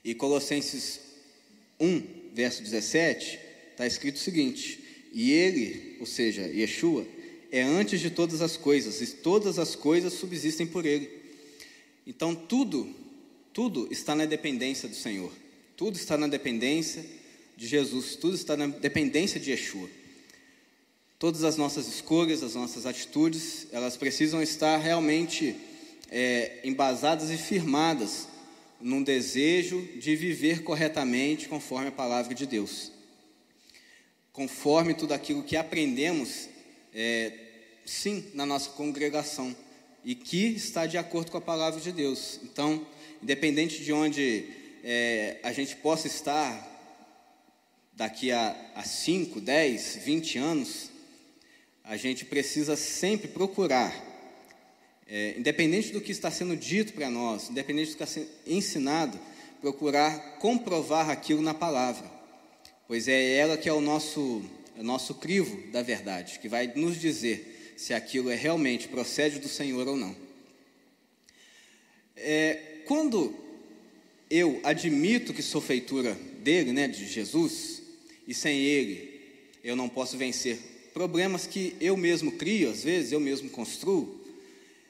E 0.05 0.15
Colossenses 0.15 1.01
1, 1.81 2.03
verso 2.35 2.63
17, 2.63 3.41
está 3.71 3.87
escrito 3.87 4.17
o 4.17 4.19
seguinte: 4.19 5.09
E 5.15 5.33
ele, 5.33 5.97
ou 5.99 6.05
seja, 6.05 6.43
Yeshua, 6.43 7.07
é 7.51 7.63
antes 7.63 7.99
de 8.03 8.11
todas 8.11 8.43
as 8.43 8.55
coisas, 8.55 9.01
e 9.01 9.07
todas 9.17 9.59
as 9.59 9.75
coisas 9.75 10.13
subsistem 10.13 10.67
por 10.67 10.85
ele. 10.85 11.09
Então 12.07 12.35
tudo, 12.35 13.00
tudo 13.53 13.89
está 13.91 14.15
na 14.15 14.25
dependência 14.27 14.89
do 14.89 14.95
Senhor. 14.95 15.33
Tudo 15.77 15.97
está 15.97 16.17
na 16.17 16.27
dependência 16.27 17.05
de 17.57 17.67
Jesus, 17.67 18.17
tudo 18.17 18.35
está 18.35 18.57
na 18.57 18.67
dependência 18.67 19.41
de 19.41 19.51
Yeshua. 19.51 19.89
Todas 21.19 21.45
as 21.45 21.57
nossas 21.57 21.87
escolhas, 21.87 22.43
as 22.43 22.55
nossas 22.55 22.87
atitudes, 22.87 23.67
elas 23.73 23.97
precisam 23.97 24.43
estar 24.43 24.79
realmente 24.79 25.57
é, 26.11 26.61
embasadas 26.65 27.31
e 27.31 27.37
firmadas 27.37 28.27
num 28.81 29.03
desejo 29.03 29.87
de 29.99 30.17
viver 30.17 30.63
corretamente 30.63 31.49
conforme 31.49 31.89
a 31.89 31.93
palavra 31.93 32.35
de 32.35 32.47
Deus. 32.47 32.91
Conforme 34.33 34.95
tudo 34.95 35.13
aquilo 35.13 35.43
que 35.43 35.57
aprendemos, 35.57 36.49
é, 36.95 37.33
sim, 37.85 38.25
na 38.33 38.47
nossa 38.47 38.71
congregação, 38.71 39.55
e 40.05 40.15
que 40.15 40.47
está 40.47 40.87
de 40.87 40.97
acordo 40.97 41.31
com 41.31 41.37
a 41.37 41.43
palavra 41.43 41.81
de 41.81 41.93
Deus. 41.93 42.41
Então, 42.43 42.87
independente 43.23 43.83
de 43.83 43.93
onde 43.93 44.45
é, 44.83 45.39
a 45.43 45.53
gente 45.53 45.77
possa 45.77 46.07
estar 46.07 46.69
daqui 47.95 48.33
a 48.33 48.83
5, 48.83 49.41
10, 49.41 49.97
20 50.05 50.39
anos, 50.39 50.91
a 51.85 51.97
gente 51.97 52.25
precisa 52.25 52.77
sempre 52.77 53.29
procurar, 53.29 53.93
é, 55.07 55.35
independente 55.37 55.93
do 55.93 56.01
que 56.01 56.13
está 56.13 56.31
sendo 56.31 56.57
dito 56.57 56.93
para 56.95 57.11
nós, 57.11 57.51
independente 57.51 57.91
do 57.91 57.97
que 57.97 58.03
está 58.03 58.07
sendo 58.07 58.29
ensinado, 58.47 59.21
procurar 59.61 60.39
comprovar 60.39 61.11
aquilo 61.11 61.43
na 61.43 61.53
palavra, 61.53 62.11
pois 62.89 63.07
é 63.07 63.37
ela 63.37 63.59
que 63.59 63.69
é 63.69 63.73
o 63.73 63.81
nosso, 63.81 64.43
é 64.77 64.81
o 64.81 64.85
nosso 64.85 65.17
crivo 65.17 65.71
da 65.71 65.83
verdade, 65.83 66.39
que 66.39 66.49
vai 66.49 66.69
nos 66.75 66.99
dizer 66.99 67.75
se 67.77 67.93
aquilo 67.93 68.31
é 68.31 68.35
realmente 68.35 68.89
procede 68.89 69.39
do 69.39 69.49
Senhor 69.49 69.87
ou 69.87 69.97
não. 69.97 70.17
É, 72.17 72.70
quando 72.91 73.33
eu 74.29 74.59
admito 74.65 75.33
que 75.33 75.45
sou 75.45 75.61
feitura 75.61 76.19
dele, 76.43 76.73
né, 76.73 76.89
de 76.89 77.07
Jesus, 77.07 77.83
e 78.27 78.35
sem 78.35 78.59
ele 78.63 79.21
eu 79.63 79.77
não 79.77 79.89
posso 79.89 80.17
vencer 80.17 80.59
problemas 80.93 81.47
que 81.47 81.77
eu 81.81 81.97
mesmo 81.97 82.33
crio, 82.33 82.69
às 82.69 82.83
vezes 82.83 83.13
eu 83.13 83.21
mesmo 83.21 83.49
construo, 83.49 84.21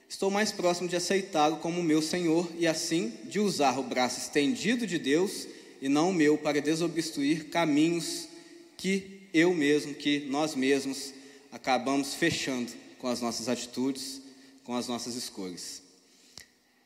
estou 0.08 0.30
mais 0.30 0.50
próximo 0.50 0.88
de 0.88 0.96
aceitá-lo 0.96 1.58
como 1.58 1.82
meu 1.82 2.00
Senhor 2.00 2.50
e 2.58 2.66
assim 2.66 3.12
de 3.24 3.38
usar 3.38 3.78
o 3.78 3.82
braço 3.82 4.18
estendido 4.18 4.86
de 4.86 4.98
Deus 4.98 5.46
e 5.82 5.86
não 5.86 6.08
o 6.08 6.14
meu 6.14 6.38
para 6.38 6.58
desobstruir 6.62 7.48
caminhos 7.50 8.28
que 8.78 9.20
eu 9.34 9.52
mesmo, 9.52 9.92
que 9.92 10.20
nós 10.20 10.54
mesmos 10.54 11.12
acabamos 11.52 12.14
fechando 12.14 12.72
com 12.98 13.08
as 13.08 13.20
nossas 13.20 13.46
atitudes, 13.46 14.22
com 14.64 14.74
as 14.74 14.88
nossas 14.88 15.16
escolhas. 15.16 15.89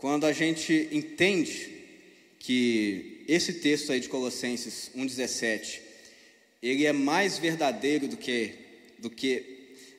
Quando 0.05 0.27
a 0.27 0.35
gente 0.35 0.87
entende 0.93 1.71
que 2.39 3.25
esse 3.27 3.55
texto 3.55 3.91
aí 3.91 4.01
de 4.01 4.11
Colossenses 4.11 4.91
1:17, 4.95 5.81
ele 6.63 6.85
é 6.85 6.93
mais 6.93 7.39
verdadeiro 7.39 8.07
do 8.07 8.19
que 8.19 8.53
do 8.99 9.09
que 9.09 9.43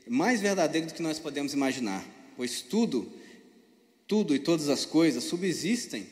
mais 0.07 0.41
verdadeiro 0.41 0.85
do 0.85 0.93
que 0.93 1.01
nós 1.01 1.17
podemos 1.17 1.55
imaginar, 1.55 2.07
pois 2.37 2.61
tudo 2.61 3.11
tudo 4.07 4.35
e 4.35 4.37
todas 4.37 4.69
as 4.69 4.85
coisas 4.85 5.23
subsistem 5.23 6.05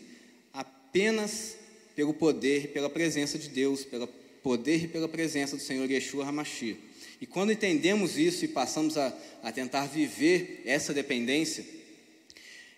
apenas 0.51 1.55
pelo 1.95 2.15
poder 2.15 2.63
e 2.63 2.67
pela 2.69 2.89
presença 2.89 3.37
de 3.37 3.47
Deus, 3.47 3.85
pelo 3.85 4.07
poder 4.41 4.85
e 4.85 4.87
pela 4.87 5.07
presença 5.07 5.55
do 5.55 5.61
Senhor 5.61 5.87
Yeshua 5.87 6.25
HaMashiach. 6.25 6.79
E 7.21 7.27
quando 7.27 7.51
entendemos 7.51 8.17
isso 8.17 8.43
e 8.43 8.47
passamos 8.47 8.97
a, 8.97 9.15
a 9.43 9.51
tentar 9.51 9.85
viver 9.85 10.63
essa 10.65 10.95
dependência, 10.95 11.82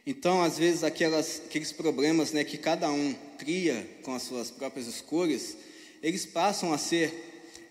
então, 0.06 0.44
às 0.44 0.58
vezes, 0.58 0.84
aquelas, 0.84 1.42
aqueles 1.46 1.72
problemas 1.72 2.32
né, 2.32 2.44
que 2.44 2.58
cada 2.58 2.92
um 2.92 3.16
cria 3.40 3.90
com 4.04 4.14
as 4.14 4.22
suas 4.22 4.52
próprias 4.52 4.86
escolhas, 4.86 5.58
eles 6.04 6.28
passam 6.28 6.72
a 6.72 6.78
ser 6.78 7.12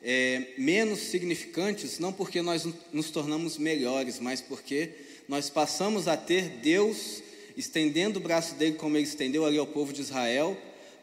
é, 0.03 0.53
menos 0.59 0.99
significantes, 0.99 2.01
não 2.01 2.13
porque 2.13 2.43
nós 2.43 2.67
nos 2.93 3.11
tornamos 3.11 3.57
melhores, 3.57 4.19
mas 4.19 4.41
porque 4.41 4.91
nós 5.29 5.49
passamos 5.49 6.09
a 6.09 6.17
ter 6.17 6.59
Deus 6.59 7.23
estendendo 7.57 8.19
o 8.19 8.23
braço 8.23 8.57
dele, 8.57 8.77
como 8.77 8.97
ele 8.97 9.05
estendeu 9.05 9.47
ali 9.47 9.57
ao 9.57 9.67
povo 9.67 9.93
de 9.93 10.01
Israel, 10.01 10.61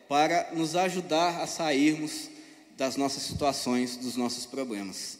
para 0.09 0.51
nos 0.53 0.75
ajudar 0.75 1.41
a 1.41 1.47
sairmos 1.47 2.29
das 2.75 2.97
nossas 2.97 3.23
situações, 3.23 3.95
dos 3.95 4.17
nossos 4.17 4.45
problemas. 4.45 5.17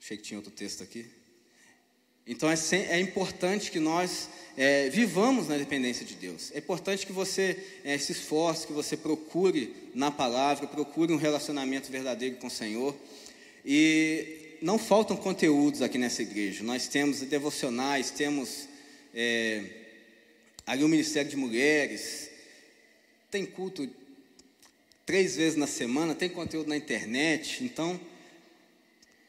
Achei 0.00 0.16
que 0.16 0.24
tinha 0.24 0.38
outro 0.38 0.52
texto 0.52 0.82
aqui. 0.82 1.15
Então 2.26 2.50
é, 2.50 2.56
é 2.90 3.00
importante 3.00 3.70
que 3.70 3.78
nós 3.78 4.28
é, 4.56 4.88
vivamos 4.88 5.48
na 5.48 5.56
dependência 5.56 6.04
de 6.04 6.14
Deus. 6.14 6.50
É 6.54 6.58
importante 6.58 7.06
que 7.06 7.12
você 7.12 7.56
é, 7.84 7.96
se 7.98 8.12
esforce, 8.12 8.66
que 8.66 8.72
você 8.72 8.96
procure 8.96 9.74
na 9.94 10.10
palavra, 10.10 10.66
procure 10.66 11.12
um 11.12 11.16
relacionamento 11.16 11.90
verdadeiro 11.90 12.36
com 12.36 12.48
o 12.48 12.50
Senhor. 12.50 12.96
E 13.64 14.58
não 14.62 14.78
faltam 14.78 15.16
conteúdos 15.16 15.82
aqui 15.82 15.98
nessa 15.98 16.22
igreja. 16.22 16.64
Nós 16.64 16.88
temos 16.88 17.20
devocionais, 17.20 18.10
temos 18.10 18.68
é, 19.14 19.62
ali 20.66 20.82
o 20.82 20.88
Ministério 20.88 21.30
de 21.30 21.36
Mulheres, 21.36 22.30
tem 23.30 23.44
culto 23.44 23.88
três 25.04 25.36
vezes 25.36 25.56
na 25.56 25.66
semana, 25.66 26.14
tem 26.14 26.28
conteúdo 26.28 26.68
na 26.68 26.76
internet. 26.76 27.62
Então, 27.62 28.00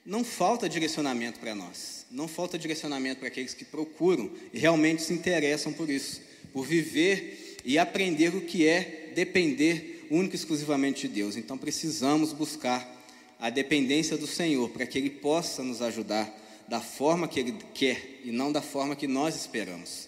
não 0.07 0.23
falta 0.23 0.69
direcionamento 0.69 1.37
para 1.37 1.53
nós, 1.53 2.05
não 2.09 2.29
falta 2.29 2.57
direcionamento 2.57 3.19
para 3.19 3.27
aqueles 3.27 3.53
que 3.53 3.65
procuram 3.65 4.31
e 4.53 4.57
realmente 4.57 5.01
se 5.01 5.11
interessam 5.11 5.73
por 5.73 5.89
isso, 5.89 6.21
por 6.53 6.65
viver 6.65 7.57
e 7.65 7.77
aprender 7.77 8.33
o 8.33 8.39
que 8.39 8.65
é 8.65 9.11
depender 9.13 10.07
único 10.09 10.33
e 10.33 10.37
exclusivamente 10.37 11.09
de 11.09 11.13
Deus. 11.13 11.35
Então 11.35 11.57
precisamos 11.57 12.31
buscar 12.31 12.89
a 13.37 13.49
dependência 13.49 14.15
do 14.15 14.25
Senhor 14.25 14.69
para 14.69 14.87
que 14.87 14.97
Ele 14.97 15.09
possa 15.09 15.61
nos 15.61 15.81
ajudar 15.81 16.33
da 16.69 16.79
forma 16.79 17.27
que 17.27 17.41
Ele 17.41 17.55
quer 17.73 18.21
e 18.23 18.31
não 18.31 18.49
da 18.49 18.61
forma 18.61 18.95
que 18.95 19.07
nós 19.07 19.35
esperamos. 19.35 20.07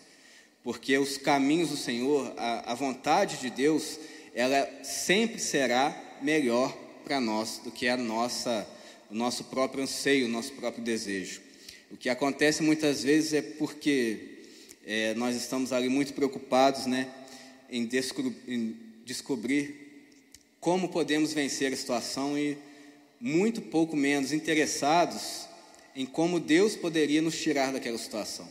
Porque 0.63 0.97
os 0.97 1.17
caminhos 1.17 1.71
do 1.71 1.77
Senhor, 1.77 2.33
a, 2.37 2.71
a 2.71 2.73
vontade 2.73 3.35
de 3.41 3.49
Deus, 3.49 3.99
ela 4.33 4.65
sempre 4.81 5.39
será 5.39 5.93
melhor 6.21 6.71
para 7.03 7.19
nós 7.19 7.59
do 7.61 7.69
que 7.69 7.89
a 7.89 7.97
nossa 7.97 8.65
o 9.09 9.15
nosso 9.15 9.45
próprio 9.45 9.83
anseio, 9.83 10.25
o 10.25 10.29
nosso 10.29 10.53
próprio 10.53 10.83
desejo. 10.83 11.41
O 11.91 11.97
que 11.97 12.09
acontece 12.09 12.61
muitas 12.61 13.03
vezes 13.03 13.33
é 13.33 13.41
porque 13.41 14.39
é, 14.85 15.13
nós 15.15 15.35
estamos 15.35 15.73
ali 15.73 15.89
muito 15.89 16.13
preocupados 16.13 16.85
né, 16.85 17.11
em, 17.69 17.89
em 18.47 18.77
descobrir 19.03 19.89
como 20.59 20.89
podemos 20.89 21.33
vencer 21.33 21.73
a 21.73 21.75
situação 21.75 22.37
e 22.37 22.57
muito 23.19 23.61
pouco 23.61 23.95
menos 23.95 24.31
interessados 24.31 25.47
em 25.95 26.05
como 26.05 26.39
Deus 26.39 26.75
poderia 26.75 27.21
nos 27.21 27.39
tirar 27.41 27.73
daquela 27.73 27.97
situação. 27.97 28.47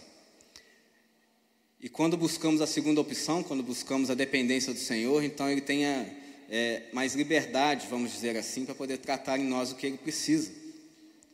E 1.81 1.89
quando 1.89 2.17
buscamos 2.17 2.61
a 2.61 2.67
segunda 2.67 3.01
opção, 3.01 3.43
quando 3.43 3.63
buscamos 3.63 4.11
a 4.11 4.15
dependência 4.15 4.73
do 4.73 4.81
Senhor, 4.81 5.23
então 5.23 5.49
Ele 5.49 5.61
tem 5.61 5.87
a, 5.87 6.05
é, 6.49 6.85
mais 6.93 7.15
liberdade, 7.15 7.87
vamos 7.89 8.13
dizer 8.13 8.37
assim, 8.37 8.65
para 8.65 8.75
poder 8.75 8.99
tratar 8.99 9.39
em 9.39 9.45
nós 9.45 9.71
o 9.71 9.77
que 9.77 9.87
Ele 9.87 9.99
precisa. 9.99 10.51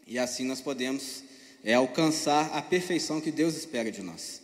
E 0.06 0.18
assim 0.18 0.44
nós 0.44 0.60
podemos 0.60 1.22
é, 1.62 1.74
alcançar 1.74 2.50
a 2.52 2.60
perfeição 2.60 3.20
que 3.20 3.30
Deus 3.30 3.56
espera 3.56 3.90
de 3.90 4.02
nós. 4.02 4.42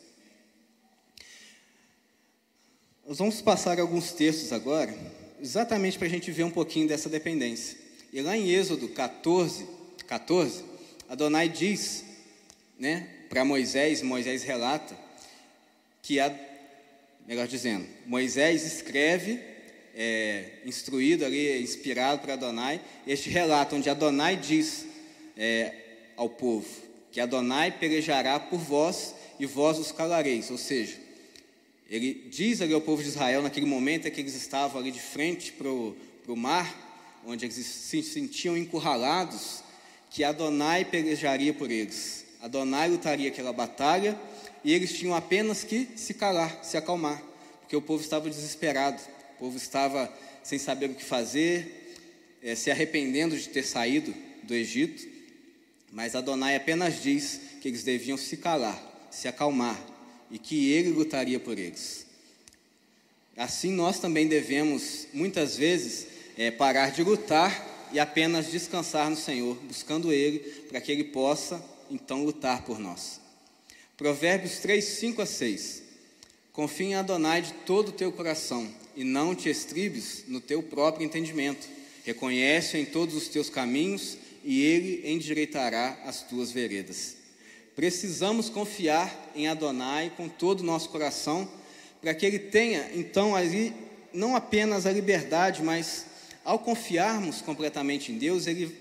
Nós 3.06 3.18
vamos 3.18 3.42
passar 3.42 3.80
alguns 3.80 4.12
textos 4.12 4.52
agora, 4.52 4.96
exatamente 5.40 5.98
para 5.98 6.06
a 6.06 6.10
gente 6.10 6.30
ver 6.30 6.44
um 6.44 6.50
pouquinho 6.50 6.86
dessa 6.86 7.08
dependência. 7.08 7.76
E 8.12 8.22
lá 8.22 8.36
em 8.36 8.50
Êxodo 8.50 8.88
14, 8.88 9.66
14 10.06 10.70
Adonai 11.10 11.48
diz 11.48 12.04
né, 12.78 13.08
para 13.28 13.44
Moisés, 13.44 14.00
Moisés 14.00 14.44
relata, 14.44 14.96
que 16.00 16.20
a, 16.20 16.32
melhor 17.26 17.48
dizendo, 17.48 17.84
Moisés 18.06 18.64
escreve 18.64 19.49
é, 20.02 20.52
instruído 20.64 21.26
ali, 21.26 21.60
inspirado 21.60 22.22
para 22.22 22.32
Adonai, 22.32 22.80
este 23.06 23.28
relato 23.28 23.76
onde 23.76 23.90
Adonai 23.90 24.34
diz 24.34 24.86
é, 25.36 25.74
ao 26.16 26.26
povo 26.26 26.66
que 27.12 27.20
Adonai 27.20 27.70
pelejará 27.70 28.40
por 28.40 28.58
vós 28.58 29.14
e 29.38 29.44
vós 29.44 29.78
os 29.78 29.92
calareis, 29.92 30.50
ou 30.50 30.56
seja, 30.56 30.96
ele 31.90 32.14
diz 32.30 32.62
ali 32.62 32.72
ao 32.72 32.80
povo 32.80 33.02
de 33.02 33.08
Israel 33.08 33.42
naquele 33.42 33.66
momento 33.66 34.06
é 34.06 34.10
que 34.10 34.22
eles 34.22 34.34
estavam 34.34 34.80
ali 34.80 34.90
de 34.90 35.00
frente 35.00 35.52
para 35.52 35.68
o 35.68 36.36
mar, 36.36 37.20
onde 37.26 37.44
eles 37.44 37.56
se 37.56 38.02
sentiam 38.02 38.56
encurralados, 38.56 39.62
que 40.08 40.24
Adonai 40.24 40.82
pelejaria 40.82 41.52
por 41.52 41.70
eles. 41.70 42.24
Adonai 42.40 42.88
lutaria 42.88 43.28
aquela 43.28 43.52
batalha 43.52 44.18
e 44.64 44.72
eles 44.72 44.94
tinham 44.94 45.14
apenas 45.14 45.62
que 45.62 45.88
se 45.94 46.14
calar, 46.14 46.64
se 46.64 46.78
acalmar, 46.78 47.22
porque 47.60 47.76
o 47.76 47.82
povo 47.82 48.02
estava 48.02 48.30
desesperado 48.30 49.02
povo 49.40 49.56
estava 49.56 50.12
sem 50.42 50.58
saber 50.58 50.90
o 50.90 50.94
que 50.94 51.04
fazer, 51.04 51.96
é, 52.42 52.54
se 52.54 52.70
arrependendo 52.70 53.36
de 53.36 53.48
ter 53.48 53.62
saído 53.62 54.14
do 54.42 54.54
Egito, 54.54 55.08
mas 55.90 56.14
Adonai 56.14 56.54
apenas 56.54 57.02
diz 57.02 57.40
que 57.60 57.68
eles 57.68 57.82
deviam 57.82 58.16
se 58.18 58.36
calar, 58.36 59.08
se 59.10 59.26
acalmar 59.26 59.82
e 60.30 60.38
que 60.38 60.70
ele 60.70 60.90
lutaria 60.90 61.40
por 61.40 61.58
eles. 61.58 62.06
Assim 63.36 63.72
nós 63.72 63.98
também 63.98 64.28
devemos, 64.28 65.06
muitas 65.14 65.56
vezes, 65.56 66.06
é, 66.36 66.50
parar 66.50 66.90
de 66.90 67.02
lutar 67.02 67.88
e 67.92 67.98
apenas 67.98 68.50
descansar 68.50 69.08
no 69.08 69.16
Senhor, 69.16 69.56
buscando 69.62 70.12
Ele, 70.12 70.38
para 70.68 70.80
que 70.80 70.92
Ele 70.92 71.04
possa 71.04 71.64
então 71.90 72.24
lutar 72.24 72.64
por 72.64 72.78
nós. 72.78 73.20
Provérbios 73.96 74.58
3, 74.58 74.84
5 74.84 75.22
a 75.22 75.26
6. 75.26 75.89
Confie 76.52 76.86
em 76.86 76.94
Adonai 76.94 77.42
de 77.42 77.52
todo 77.52 77.88
o 77.88 77.92
teu 77.92 78.10
coração 78.10 78.68
e 78.96 79.04
não 79.04 79.34
te 79.34 79.48
estribes 79.48 80.24
no 80.26 80.40
teu 80.40 80.62
próprio 80.62 81.04
entendimento. 81.04 81.68
Reconhece 82.04 82.76
em 82.76 82.84
todos 82.84 83.14
os 83.14 83.28
teus 83.28 83.48
caminhos 83.48 84.16
e 84.44 84.62
ele 84.62 85.08
endireitará 85.10 85.98
as 86.04 86.22
tuas 86.22 86.50
veredas. 86.50 87.16
Precisamos 87.76 88.48
confiar 88.48 89.30
em 89.34 89.46
Adonai 89.46 90.12
com 90.16 90.28
todo 90.28 90.60
o 90.60 90.64
nosso 90.64 90.88
coração, 90.88 91.48
para 92.00 92.14
que 92.14 92.26
ele 92.26 92.38
tenha 92.38 92.90
então 92.94 93.36
ali 93.36 93.72
não 94.12 94.34
apenas 94.34 94.86
a 94.86 94.92
liberdade, 94.92 95.62
mas 95.62 96.06
ao 96.44 96.58
confiarmos 96.58 97.40
completamente 97.40 98.10
em 98.10 98.18
Deus, 98.18 98.46
ele 98.46 98.76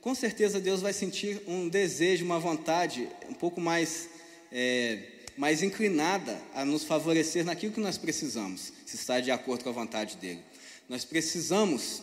com 0.00 0.14
certeza 0.14 0.58
Deus 0.58 0.80
vai 0.80 0.92
sentir 0.94 1.42
um 1.46 1.68
desejo, 1.68 2.24
uma 2.24 2.38
vontade 2.38 3.06
um 3.28 3.34
pouco 3.34 3.60
mais 3.60 4.08
é, 4.50 4.98
mais 5.40 5.62
inclinada 5.62 6.38
a 6.54 6.66
nos 6.66 6.84
favorecer 6.84 7.46
naquilo 7.46 7.72
que 7.72 7.80
nós 7.80 7.96
precisamos, 7.96 8.74
se 8.84 8.94
está 8.94 9.20
de 9.20 9.30
acordo 9.30 9.64
com 9.64 9.70
a 9.70 9.72
vontade 9.72 10.18
dele. 10.18 10.42
Nós 10.86 11.02
precisamos 11.02 12.02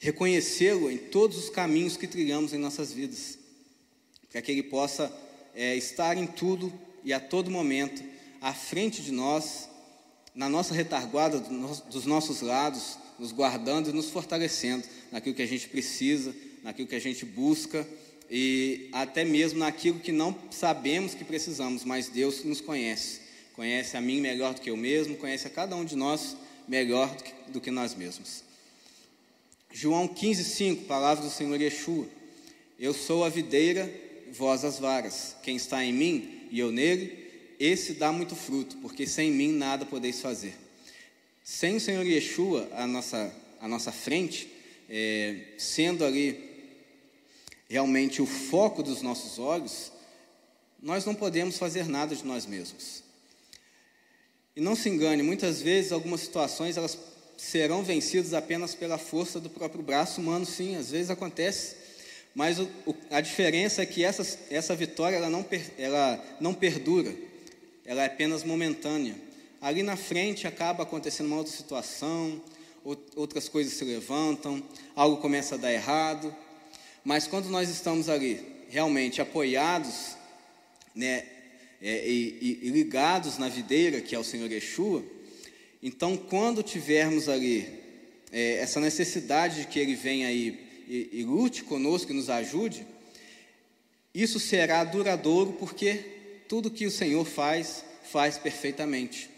reconhecê-lo 0.00 0.90
em 0.90 0.98
todos 0.98 1.38
os 1.38 1.50
caminhos 1.50 1.96
que 1.96 2.08
trilhamos 2.08 2.52
em 2.52 2.58
nossas 2.58 2.92
vidas, 2.92 3.38
para 4.28 4.42
que 4.42 4.50
ele 4.50 4.64
possa 4.64 5.16
é, 5.54 5.76
estar 5.76 6.16
em 6.16 6.26
tudo 6.26 6.72
e 7.04 7.12
a 7.12 7.20
todo 7.20 7.48
momento 7.48 8.02
à 8.40 8.52
frente 8.52 9.02
de 9.02 9.12
nós, 9.12 9.68
na 10.34 10.48
nossa 10.48 10.74
retaguarda 10.74 11.38
dos 11.38 12.06
nossos 12.06 12.40
lados, 12.40 12.98
nos 13.20 13.30
guardando 13.30 13.90
e 13.90 13.92
nos 13.92 14.10
fortalecendo 14.10 14.84
naquilo 15.12 15.36
que 15.36 15.42
a 15.42 15.46
gente 15.46 15.68
precisa, 15.68 16.34
naquilo 16.64 16.88
que 16.88 16.96
a 16.96 17.00
gente 17.00 17.24
busca 17.24 17.86
e 18.30 18.88
até 18.92 19.24
mesmo 19.24 19.58
naquilo 19.58 20.00
que 20.00 20.12
não 20.12 20.36
sabemos 20.50 21.14
que 21.14 21.24
precisamos, 21.24 21.84
mas 21.84 22.08
Deus 22.08 22.44
nos 22.44 22.60
conhece. 22.60 23.20
Conhece 23.54 23.96
a 23.96 24.00
mim 24.00 24.20
melhor 24.20 24.54
do 24.54 24.60
que 24.60 24.70
eu 24.70 24.76
mesmo, 24.76 25.16
conhece 25.16 25.46
a 25.46 25.50
cada 25.50 25.76
um 25.76 25.84
de 25.84 25.94
nós 25.94 26.36
melhor 26.66 27.14
do 27.14 27.22
que, 27.22 27.32
do 27.52 27.60
que 27.60 27.70
nós 27.70 27.94
mesmos. 27.94 28.42
João 29.70 30.06
15, 30.06 30.44
5, 30.44 30.84
palavra 30.84 31.24
do 31.24 31.30
Senhor 31.30 31.60
Yeshua. 31.60 32.06
Eu 32.78 32.92
sou 32.92 33.24
a 33.24 33.28
videira, 33.28 33.92
vós 34.32 34.64
as 34.64 34.78
varas. 34.78 35.36
Quem 35.42 35.56
está 35.56 35.84
em 35.84 35.92
mim 35.92 36.48
e 36.50 36.58
eu 36.58 36.70
nele, 36.70 37.16
esse 37.58 37.94
dá 37.94 38.12
muito 38.12 38.34
fruto, 38.34 38.76
porque 38.78 39.06
sem 39.06 39.30
mim 39.30 39.52
nada 39.52 39.86
podeis 39.86 40.20
fazer. 40.20 40.54
Sem 41.44 41.76
o 41.76 41.80
Senhor 41.80 42.04
Yeshua 42.04 42.68
à 42.72 42.86
nossa, 42.86 43.34
à 43.60 43.68
nossa 43.68 43.92
frente, 43.92 44.48
é, 44.88 45.36
sendo 45.56 46.04
ali 46.04 46.51
realmente 47.72 48.20
o 48.20 48.26
foco 48.26 48.82
dos 48.82 49.00
nossos 49.00 49.38
olhos, 49.38 49.90
nós 50.82 51.06
não 51.06 51.14
podemos 51.14 51.56
fazer 51.56 51.88
nada 51.88 52.14
de 52.14 52.22
nós 52.22 52.44
mesmos. 52.44 53.02
E 54.54 54.60
não 54.60 54.76
se 54.76 54.90
engane, 54.90 55.22
muitas 55.22 55.62
vezes 55.62 55.90
algumas 55.90 56.20
situações 56.20 56.76
elas 56.76 56.98
serão 57.38 57.82
vencidas 57.82 58.34
apenas 58.34 58.74
pela 58.74 58.98
força 58.98 59.40
do 59.40 59.48
próprio 59.48 59.82
braço 59.82 60.20
humano, 60.20 60.44
sim, 60.44 60.76
às 60.76 60.90
vezes 60.90 61.08
acontece. 61.08 61.76
Mas 62.34 62.58
o, 62.58 62.68
o, 62.84 62.94
a 63.10 63.22
diferença 63.22 63.80
é 63.80 63.86
que 63.86 64.04
essa, 64.04 64.38
essa 64.50 64.76
vitória 64.76 65.16
ela 65.16 65.30
não, 65.30 65.42
ela 65.78 66.22
não 66.38 66.52
perdura, 66.52 67.16
ela 67.86 68.02
é 68.02 68.06
apenas 68.06 68.44
momentânea. 68.44 69.16
Ali 69.62 69.82
na 69.82 69.96
frente 69.96 70.46
acaba 70.46 70.82
acontecendo 70.82 71.28
uma 71.28 71.38
outra 71.38 71.54
situação, 71.54 72.38
outras 73.16 73.48
coisas 73.48 73.72
se 73.72 73.84
levantam, 73.84 74.62
algo 74.94 75.22
começa 75.22 75.54
a 75.54 75.58
dar 75.58 75.72
errado, 75.72 76.36
mas 77.04 77.26
quando 77.26 77.48
nós 77.48 77.68
estamos 77.68 78.08
ali 78.08 78.40
realmente 78.68 79.20
apoiados 79.20 80.16
né, 80.94 81.24
é, 81.80 82.08
e, 82.08 82.60
e, 82.62 82.70
ligados 82.70 83.38
na 83.38 83.48
videira, 83.48 84.00
que 84.00 84.14
é 84.14 84.18
o 84.18 84.24
Senhor 84.24 84.50
Yeshua, 84.50 85.04
então 85.82 86.16
quando 86.16 86.62
tivermos 86.62 87.28
ali 87.28 87.68
é, 88.30 88.58
essa 88.58 88.80
necessidade 88.80 89.62
de 89.62 89.66
que 89.66 89.78
Ele 89.78 89.94
venha 89.94 90.28
aí 90.28 90.58
e, 90.88 91.08
e 91.12 91.24
lute 91.24 91.64
conosco 91.64 92.12
e 92.12 92.14
nos 92.14 92.30
ajude, 92.30 92.86
isso 94.14 94.38
será 94.38 94.84
duradouro 94.84 95.54
porque 95.54 96.04
tudo 96.48 96.70
que 96.70 96.86
o 96.86 96.90
Senhor 96.90 97.24
faz, 97.24 97.84
faz 98.04 98.38
perfeitamente. 98.38 99.28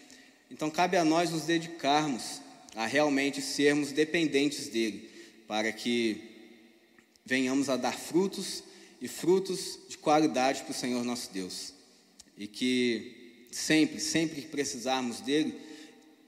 Então 0.51 0.71
cabe 0.71 0.97
a 0.97 1.05
nós 1.05 1.31
nos 1.31 1.45
dedicarmos 1.45 2.41
a 2.75 2.87
realmente 2.87 3.41
sermos 3.41 3.93
dependentes 3.93 4.69
dele, 4.69 5.09
para 5.47 5.73
que 5.73 6.34
venhamos 7.25 7.69
a 7.69 7.77
dar 7.77 7.99
frutos 7.99 8.63
e 9.01 9.09
frutos 9.09 9.79
de 9.89 9.99
qualidade 9.99 10.63
para 10.63 10.71
o 10.71 10.75
Senhor 10.75 11.05
nosso 11.05 11.33
Deus. 11.33 11.73
E 12.37 12.47
que 12.47 13.47
sempre, 13.51 14.01
sempre 14.01 14.43
que 14.43 14.49
precisarmos 14.49 15.21
dele, 15.21 15.59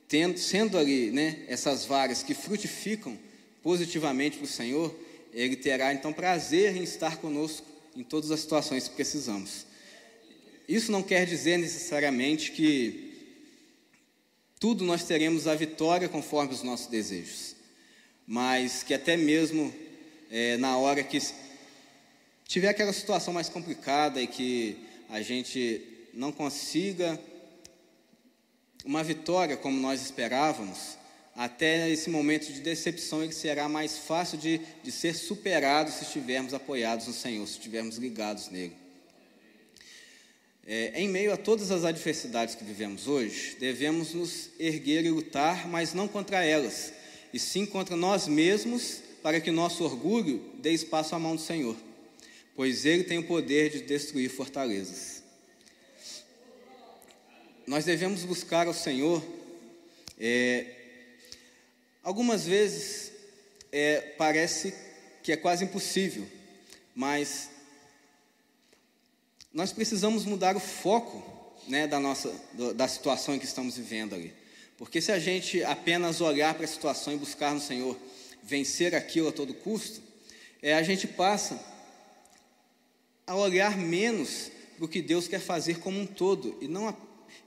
tendo, 0.09 0.39
sendo 0.39 0.79
ali 0.79 1.11
né, 1.11 1.45
essas 1.49 1.85
varas 1.85 2.23
que 2.23 2.35
frutificam 2.35 3.19
positivamente 3.63 4.37
para 4.39 4.45
o 4.45 4.49
Senhor, 4.49 4.95
ele 5.33 5.57
terá 5.57 5.93
então 5.93 6.13
prazer 6.13 6.77
em 6.77 6.83
estar 6.83 7.19
conosco 7.19 7.67
em 7.97 8.03
todas 8.03 8.31
as 8.31 8.41
situações 8.41 8.89
que 8.89 8.95
precisamos. 8.95 9.67
Isso 10.69 10.91
não 10.91 11.03
quer 11.03 11.27
dizer 11.27 11.59
necessariamente 11.59 12.53
que 12.53 13.13
tudo 14.59 14.85
nós 14.85 15.05
teremos 15.05 15.47
a 15.47 15.55
vitória 15.55 16.09
conforme 16.09 16.53
os 16.53 16.63
nossos 16.63 16.87
desejos, 16.87 17.55
mas 18.27 18.83
que 18.83 18.95
até 18.95 19.17
mesmo 19.17 19.73
é, 20.31 20.57
na 20.57 20.77
hora 20.77 21.03
que 21.03 21.19
tiver 22.47 22.69
aquela 22.69 22.93
situação 22.93 23.33
mais 23.33 23.49
complicada 23.49 24.21
e 24.21 24.27
que 24.27 24.77
a 25.09 25.21
gente 25.23 25.83
não 26.13 26.33
consiga 26.33 27.19
uma 28.85 29.03
vitória 29.03 29.57
como 29.57 29.79
nós 29.79 30.01
esperávamos, 30.01 30.97
até 31.35 31.91
esse 31.91 32.09
momento 32.09 32.51
de 32.53 32.61
decepção 32.61 33.23
ele 33.23 33.33
será 33.33 33.69
mais 33.69 33.99
fácil 33.99 34.39
de, 34.39 34.61
de 34.83 34.91
ser 34.91 35.15
superado 35.15 35.91
se 35.91 36.05
estivermos 36.05 36.55
apoiados 36.55 37.07
no 37.07 37.13
Senhor, 37.13 37.47
se 37.47 37.55
estivermos 37.55 37.97
ligados 37.99 38.49
nele. 38.49 38.75
É, 40.67 40.93
em 41.01 41.09
meio 41.09 41.33
a 41.33 41.37
todas 41.37 41.71
as 41.71 41.85
adversidades 41.85 42.55
que 42.55 42.65
vivemos 42.65 43.07
hoje, 43.07 43.57
devemos 43.61 44.15
nos 44.15 44.51
erguer 44.59 45.05
e 45.05 45.11
lutar, 45.11 45.69
mas 45.69 45.93
não 45.93 46.09
contra 46.09 46.43
elas, 46.43 46.93
e 47.33 47.39
sim 47.39 47.67
contra 47.67 47.95
nós 47.95 48.27
mesmos, 48.27 49.03
para 49.27 49.41
que 49.41 49.51
nosso 49.51 49.83
orgulho 49.83 50.39
dê 50.61 50.71
espaço 50.71 51.13
à 51.13 51.19
mão 51.19 51.35
do 51.35 51.43
Senhor, 51.43 51.77
pois 52.55 52.87
Ele 52.87 53.03
tem 53.03 53.19
o 53.19 53.27
poder 53.27 53.71
de 53.71 53.81
destruir 53.81 54.31
fortalezas. 54.31 55.21
Nós 57.67 57.85
devemos 57.85 58.23
buscar 58.23 58.69
ao 58.69 58.73
Senhor. 58.73 59.21
É, 60.17 60.65
algumas 62.05 62.47
vezes 62.47 63.11
é, 63.73 64.01
parece 64.17 64.73
que 65.25 65.33
é 65.33 65.37
quase 65.37 65.65
impossível, 65.65 66.25
mas 66.95 67.51
nós 69.53 69.73
precisamos 69.73 70.25
mudar 70.25 70.55
o 70.55 70.61
foco 70.61 71.21
né, 71.67 71.89
da, 71.89 71.99
nossa, 71.99 72.33
da 72.77 72.87
situação 72.87 73.35
em 73.35 73.41
que 73.41 73.45
estamos 73.45 73.77
vivendo 73.77 74.15
ali. 74.15 74.33
Porque 74.79 75.01
se 75.01 75.11
a 75.11 75.19
gente 75.19 75.65
apenas 75.65 76.21
olhar 76.21 76.55
para 76.55 76.65
a 76.65 76.69
situação 76.69 77.13
e 77.13 77.17
buscar 77.17 77.53
no 77.53 77.61
Senhor 77.61 77.99
vencer 78.47 78.95
aquilo 78.95 79.29
a 79.29 79.33
todo 79.33 79.53
custo, 79.53 80.01
é, 80.63 80.75
a 80.75 80.83
gente 80.83 81.07
passa 81.07 81.61
a 83.27 83.35
olhar 83.35 83.77
menos 83.77 84.51
para 84.77 84.85
o 84.85 84.89
que 84.89 85.03
Deus 85.03 85.27
quer 85.27 85.41
fazer 85.41 85.81
como 85.81 85.99
um 85.99 86.07
todo 86.07 86.57
e, 86.61 86.69
não, 86.69 86.97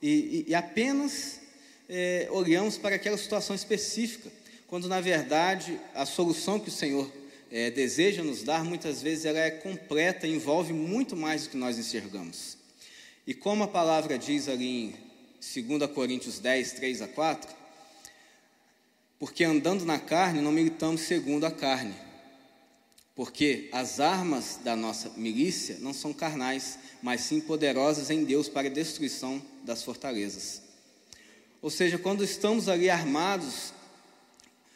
e, 0.02 0.46
e 0.48 0.56
apenas 0.56 1.40
é, 1.88 2.28
olhamos 2.32 2.78
para 2.78 2.96
aquela 2.96 3.18
situação 3.18 3.56
específica, 3.56 4.30
quando 4.68 4.88
na 4.88 5.00
verdade 5.00 5.80
a 5.96 6.06
solução 6.06 6.60
que 6.60 6.70
o 6.70 6.72
Senhor 6.72 7.12
é, 7.52 7.72
deseja 7.72 8.24
nos 8.24 8.44
dar, 8.44 8.64
muitas 8.64 9.02
vezes 9.02 9.26
ela 9.26 9.40
é 9.40 9.50
completa, 9.50 10.28
envolve 10.28 10.74
muito 10.74 11.16
mais 11.16 11.44
do 11.44 11.50
que 11.50 11.58
nós 11.58 11.80
enxergamos. 11.80 12.58
E 13.26 13.34
como 13.34 13.64
a 13.64 13.68
palavra 13.68 14.18
diz 14.18 14.48
ali 14.48 14.96
em 15.56 15.78
2 15.78 15.92
Coríntios 15.92 16.40
10, 16.40 16.74
3 16.74 17.02
a 17.04 17.08
4, 17.08 17.59
porque 19.20 19.44
andando 19.44 19.84
na 19.84 20.00
carne 20.00 20.42
não 20.42 20.52
militamos 20.52 21.02
segundo 21.02 21.46
a 21.46 21.52
carne, 21.52 21.94
porque 23.14 23.68
as 23.74 24.00
armas 24.00 24.58
da 24.64 24.78
nossa 24.78 25.12
milícia 25.18 25.78
não 25.82 25.94
são 25.94 26.14
carnais, 26.14 26.80
mas 27.04 27.22
sim 27.22 27.42
poderosas 27.42 28.10
em 28.10 28.24
Deus 28.24 28.48
para 28.48 28.70
a 28.70 28.72
destruição 28.72 29.42
das 29.64 29.84
fortalezas. 29.84 30.62
Ou 31.62 31.70
seja, 31.70 31.98
quando 31.98 32.24
estamos 32.24 32.70
ali 32.70 32.90
armados 32.90 33.74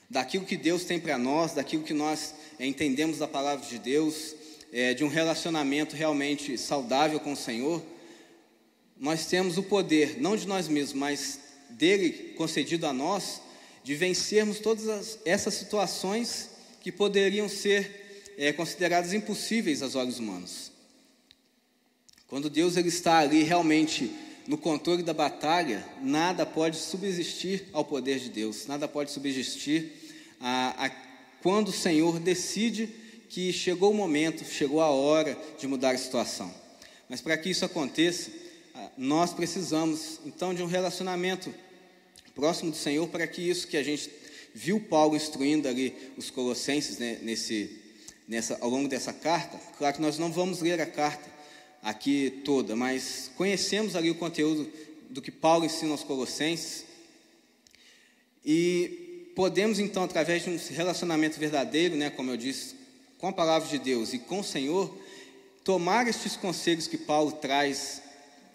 daquilo 0.09 0.45
que 0.45 0.57
Deus 0.57 0.83
tem 0.83 0.99
para 0.99 1.17
nós, 1.17 1.53
daquilo 1.53 1.83
que 1.83 1.93
nós 1.93 2.35
entendemos 2.59 3.19
da 3.19 3.27
palavra 3.27 3.65
de 3.65 3.79
Deus, 3.79 4.35
é, 4.73 4.93
de 4.93 5.05
um 5.05 5.07
relacionamento 5.07 5.95
realmente 5.95 6.57
saudável 6.57 7.21
com 7.21 7.31
o 7.31 7.37
Senhor, 7.37 7.81
nós 8.97 9.25
temos 9.25 9.57
o 9.57 9.63
poder, 9.63 10.19
não 10.19 10.35
de 10.35 10.45
nós 10.45 10.67
mesmos, 10.67 10.93
mas 10.93 11.39
dele 11.69 12.33
concedido 12.35 12.85
a 12.85 12.91
nós, 12.91 13.41
de 13.83 13.95
vencermos 13.95 14.59
todas 14.59 14.87
as, 14.87 15.19
essas 15.25 15.53
situações 15.53 16.49
que 16.81 16.91
poderiam 16.91 17.49
ser 17.49 18.33
é, 18.37 18.51
consideradas 18.53 19.13
impossíveis 19.13 19.81
aos 19.81 19.95
olhos 19.95 20.19
humanos. 20.19 20.71
Quando 22.27 22.49
Deus 22.49 22.77
ele 22.77 22.89
está 22.89 23.19
ali 23.19 23.43
realmente 23.43 24.11
no 24.47 24.57
controle 24.57 25.03
da 25.03 25.13
batalha, 25.13 25.85
nada 26.01 26.45
pode 26.45 26.77
subsistir 26.77 27.65
ao 27.71 27.85
poder 27.85 28.19
de 28.19 28.29
Deus, 28.29 28.67
nada 28.67 28.87
pode 28.87 29.11
subsistir 29.11 29.91
a, 30.39 30.85
a 30.85 30.89
quando 31.41 31.69
o 31.69 31.73
Senhor 31.73 32.19
decide 32.19 32.87
que 33.29 33.51
chegou 33.51 33.91
o 33.91 33.95
momento, 33.95 34.45
chegou 34.45 34.81
a 34.81 34.89
hora 34.89 35.37
de 35.59 35.67
mudar 35.67 35.91
a 35.91 35.97
situação. 35.97 36.53
Mas 37.09 37.19
para 37.19 37.37
que 37.37 37.49
isso 37.49 37.65
aconteça, 37.65 38.31
nós 38.97 39.33
precisamos 39.33 40.19
então 40.25 40.53
de 40.53 40.63
um 40.63 40.67
relacionamento 40.67 41.53
próximo 42.35 42.71
do 42.71 42.77
Senhor 42.77 43.07
para 43.07 43.27
que 43.27 43.41
isso 43.41 43.67
que 43.67 43.77
a 43.77 43.83
gente 43.83 44.09
viu 44.53 44.79
Paulo 44.79 45.15
instruindo 45.15 45.67
ali 45.67 45.95
os 46.17 46.29
colossenses 46.29 46.97
né, 46.97 47.19
nesse, 47.21 47.79
nessa, 48.27 48.57
ao 48.61 48.69
longo 48.69 48.87
dessa 48.87 49.11
carta. 49.11 49.57
Claro 49.77 49.95
que 49.95 50.01
nós 50.01 50.17
não 50.17 50.31
vamos 50.31 50.61
ler 50.61 50.79
a 50.79 50.85
carta 50.85 51.31
aqui 51.81 52.41
toda, 52.45 52.75
mas 52.75 53.31
conhecemos 53.35 53.95
ali 53.95 54.09
o 54.09 54.15
conteúdo 54.15 54.71
do 55.09 55.21
que 55.21 55.31
Paulo 55.31 55.65
ensina 55.65 55.91
aos 55.91 56.03
colossenses 56.03 56.85
e 58.45 59.31
podemos 59.35 59.79
então, 59.79 60.03
através 60.03 60.43
de 60.43 60.49
um 60.49 60.57
relacionamento 60.73 61.39
verdadeiro, 61.39 61.95
né, 61.95 62.09
como 62.09 62.31
eu 62.31 62.37
disse, 62.37 62.75
com 63.17 63.27
a 63.27 63.33
palavra 63.33 63.67
de 63.67 63.79
Deus 63.79 64.13
e 64.13 64.19
com 64.19 64.39
o 64.39 64.43
Senhor, 64.43 64.95
tomar 65.63 66.07
estes 66.07 66.35
conselhos 66.35 66.87
que 66.87 66.97
Paulo 66.97 67.31
traz 67.31 68.01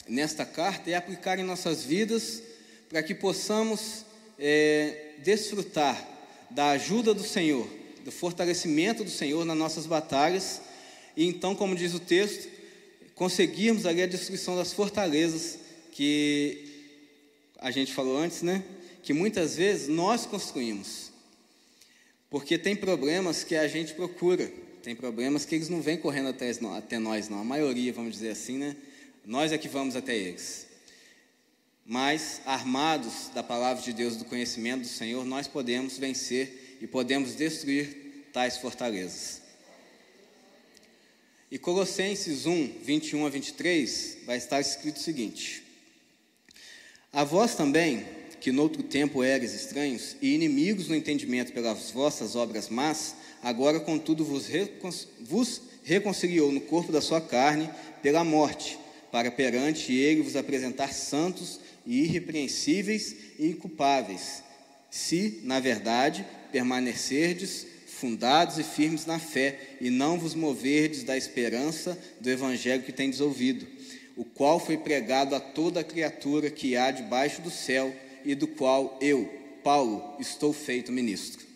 nesta 0.06 0.44
carta 0.44 0.90
e 0.90 0.94
aplicar 0.94 1.38
em 1.38 1.42
nossas 1.42 1.82
vidas, 1.82 2.42
para 2.88 3.03
que 3.03 3.14
possamos 3.14 4.05
é, 4.38 5.14
desfrutar 5.22 6.07
da 6.51 6.70
ajuda 6.70 7.12
do 7.12 7.22
Senhor, 7.22 7.68
do 8.05 8.11
fortalecimento 8.11 9.05
do 9.05 9.11
Senhor 9.11 9.44
nas 9.44 9.57
nossas 9.57 9.87
batalhas, 9.87 10.62
e 11.16 11.27
então, 11.27 11.55
como 11.55 11.74
diz 11.74 11.94
o 11.94 12.01
texto, 12.01 12.48
conseguirmos 13.14 13.85
ali 13.85 14.03
a 14.03 14.07
destruição 14.07 14.57
das 14.57 14.72
fortalezas 14.72 15.59
que 15.92 16.64
a 17.59 17.70
gente 17.70 17.92
falou 17.92 18.16
antes, 18.16 18.42
né? 18.42 18.62
que 19.09 19.14
muitas 19.14 19.57
vezes 19.57 19.88
nós 19.88 20.27
construímos. 20.27 21.11
Porque 22.29 22.59
tem 22.59 22.77
problemas 22.77 23.42
que 23.42 23.57
a 23.57 23.66
gente 23.66 23.94
procura, 23.94 24.53
tem 24.83 24.94
problemas 24.94 25.46
que 25.46 25.55
eles 25.55 25.70
não 25.70 25.81
vêm 25.81 25.96
correndo 25.96 26.29
até, 26.29 26.98
nós, 26.98 27.29
não. 27.31 27.40
A 27.40 27.44
maioria, 27.44 27.90
vamos 27.90 28.12
dizer 28.12 28.29
assim, 28.29 28.59
né? 28.59 28.77
Nós 29.24 29.51
é 29.51 29.57
que 29.57 29.66
vamos 29.66 29.96
até 29.96 30.14
eles. 30.14 30.67
Mas, 31.90 32.42
armados 32.44 33.31
da 33.35 33.42
palavra 33.42 33.83
de 33.83 33.94
Deus, 33.94 34.14
do 34.14 34.27
conhecimento 34.27 34.83
do 34.83 34.88
Senhor, 34.88 35.24
nós 35.24 35.48
podemos 35.48 35.96
vencer 35.96 36.77
e 36.83 36.87
podemos 36.87 37.35
destruir 37.35 38.29
tais 38.31 38.59
fortalezas. 38.59 39.40
E 41.51 41.59
Colossenses 41.59 42.44
1, 42.44 42.81
21 42.83 43.24
a 43.24 43.31
23, 43.31 44.18
vai 44.27 44.37
estar 44.37 44.61
escrito 44.61 44.96
o 44.96 45.03
seguinte: 45.03 45.64
A 47.11 47.24
vós 47.24 47.55
também 47.55 48.05
que 48.38 48.53
noutro 48.53 48.83
tempo 48.83 49.24
eres 49.24 49.55
estranhos 49.55 50.14
e 50.20 50.35
inimigos 50.35 50.88
no 50.88 50.94
entendimento 50.94 51.55
pelas 51.55 51.90
vossas 51.90 52.37
obras 52.37 52.68
más, 52.68 53.16
agora, 53.42 53.81
contudo, 53.81 54.27
vos, 54.27 54.46
recon 54.46 54.90
vos 55.22 55.62
reconciliou 55.85 56.53
no 56.53 56.61
corpo 56.61 56.92
da 56.92 57.01
sua 57.01 57.22
carne 57.22 57.70
pela 58.03 58.22
morte, 58.22 58.79
para 59.11 59.31
perante 59.31 59.90
ele 59.94 60.20
vos 60.20 60.37
apresentar 60.37 60.92
santos 60.92 61.61
e 61.88 62.03
irrepreensíveis 62.03 63.16
e 63.38 63.46
inculpáveis, 63.46 64.42
se, 64.90 65.40
na 65.42 65.59
verdade, 65.59 66.24
permanecerdes 66.53 67.66
fundados 67.87 68.59
e 68.59 68.62
firmes 68.62 69.07
na 69.07 69.18
fé, 69.18 69.59
e 69.81 69.88
não 69.88 70.18
vos 70.18 70.35
moverdes 70.35 71.03
da 71.03 71.16
esperança 71.16 71.98
do 72.20 72.31
evangelho 72.31 72.83
que 72.83 72.92
tendes 72.92 73.20
ouvido, 73.20 73.66
o 74.16 74.24
qual 74.24 74.61
foi 74.61 74.77
pregado 74.77 75.35
a 75.35 75.40
toda 75.40 75.83
criatura 75.83 76.51
que 76.51 76.77
há 76.77 76.90
debaixo 76.90 77.40
do 77.40 77.51
céu, 77.51 77.92
e 78.24 78.35
do 78.35 78.46
qual 78.46 78.98
eu, 79.01 79.24
Paulo, 79.64 80.16
estou 80.20 80.53
feito 80.53 80.92
ministro. 80.92 81.46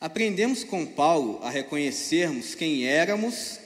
Aprendemos 0.00 0.64
com 0.64 0.84
Paulo 0.84 1.38
a 1.42 1.50
reconhecermos 1.50 2.54
quem 2.54 2.86
éramos 2.86 3.60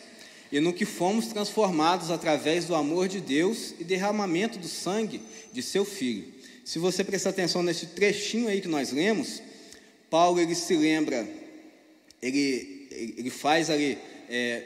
e 0.53 0.61
no 0.61 0.75
que 0.75 0.85
fomos 0.85 1.29
transformados 1.29 2.11
através 2.11 2.67
do 2.67 2.75
amor 2.75 3.09
de 3.09 3.23
Deus 3.23 3.75
e 3.81 3.85
derramamento 3.85 4.59
do 4.59 4.69
sangue 4.69 5.23
de 5.51 5.63
seu 5.63 5.83
Filho. 5.83 6.31
Se 6.63 6.79
você 6.79 7.03
prestar 7.03 7.31
atenção 7.31 7.63
nesse 7.63 7.87
trechinho 7.87 8.49
aí 8.49 8.61
que 8.61 8.69
nós 8.69 8.93
lemos, 8.93 9.43
Paulo 10.11 10.39
ele 10.39 10.55
se 10.55 10.77
lembra, 10.77 11.27
ele, 12.21 12.87
ele 13.17 13.31
faz 13.31 13.71
ali, 13.71 13.97
é, 14.29 14.63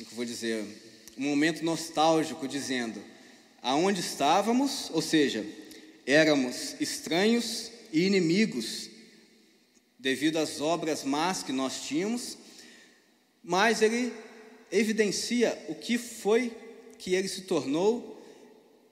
o 0.00 0.04
que 0.04 0.12
eu 0.12 0.16
vou 0.16 0.24
dizer, 0.24 0.64
um 1.18 1.24
momento 1.24 1.62
nostálgico, 1.62 2.48
dizendo: 2.48 3.04
aonde 3.60 4.00
estávamos, 4.00 4.90
ou 4.94 5.02
seja, 5.02 5.44
éramos 6.06 6.74
estranhos 6.80 7.70
e 7.92 8.06
inimigos 8.06 8.88
devido 9.98 10.38
às 10.38 10.58
obras 10.62 11.04
más 11.04 11.42
que 11.42 11.52
nós 11.52 11.82
tínhamos, 11.82 12.38
mas 13.44 13.82
ele 13.82 14.10
evidencia 14.70 15.56
o 15.68 15.74
que 15.74 15.98
foi 15.98 16.52
que 16.98 17.14
ele 17.14 17.28
se 17.28 17.42
tornou 17.42 18.20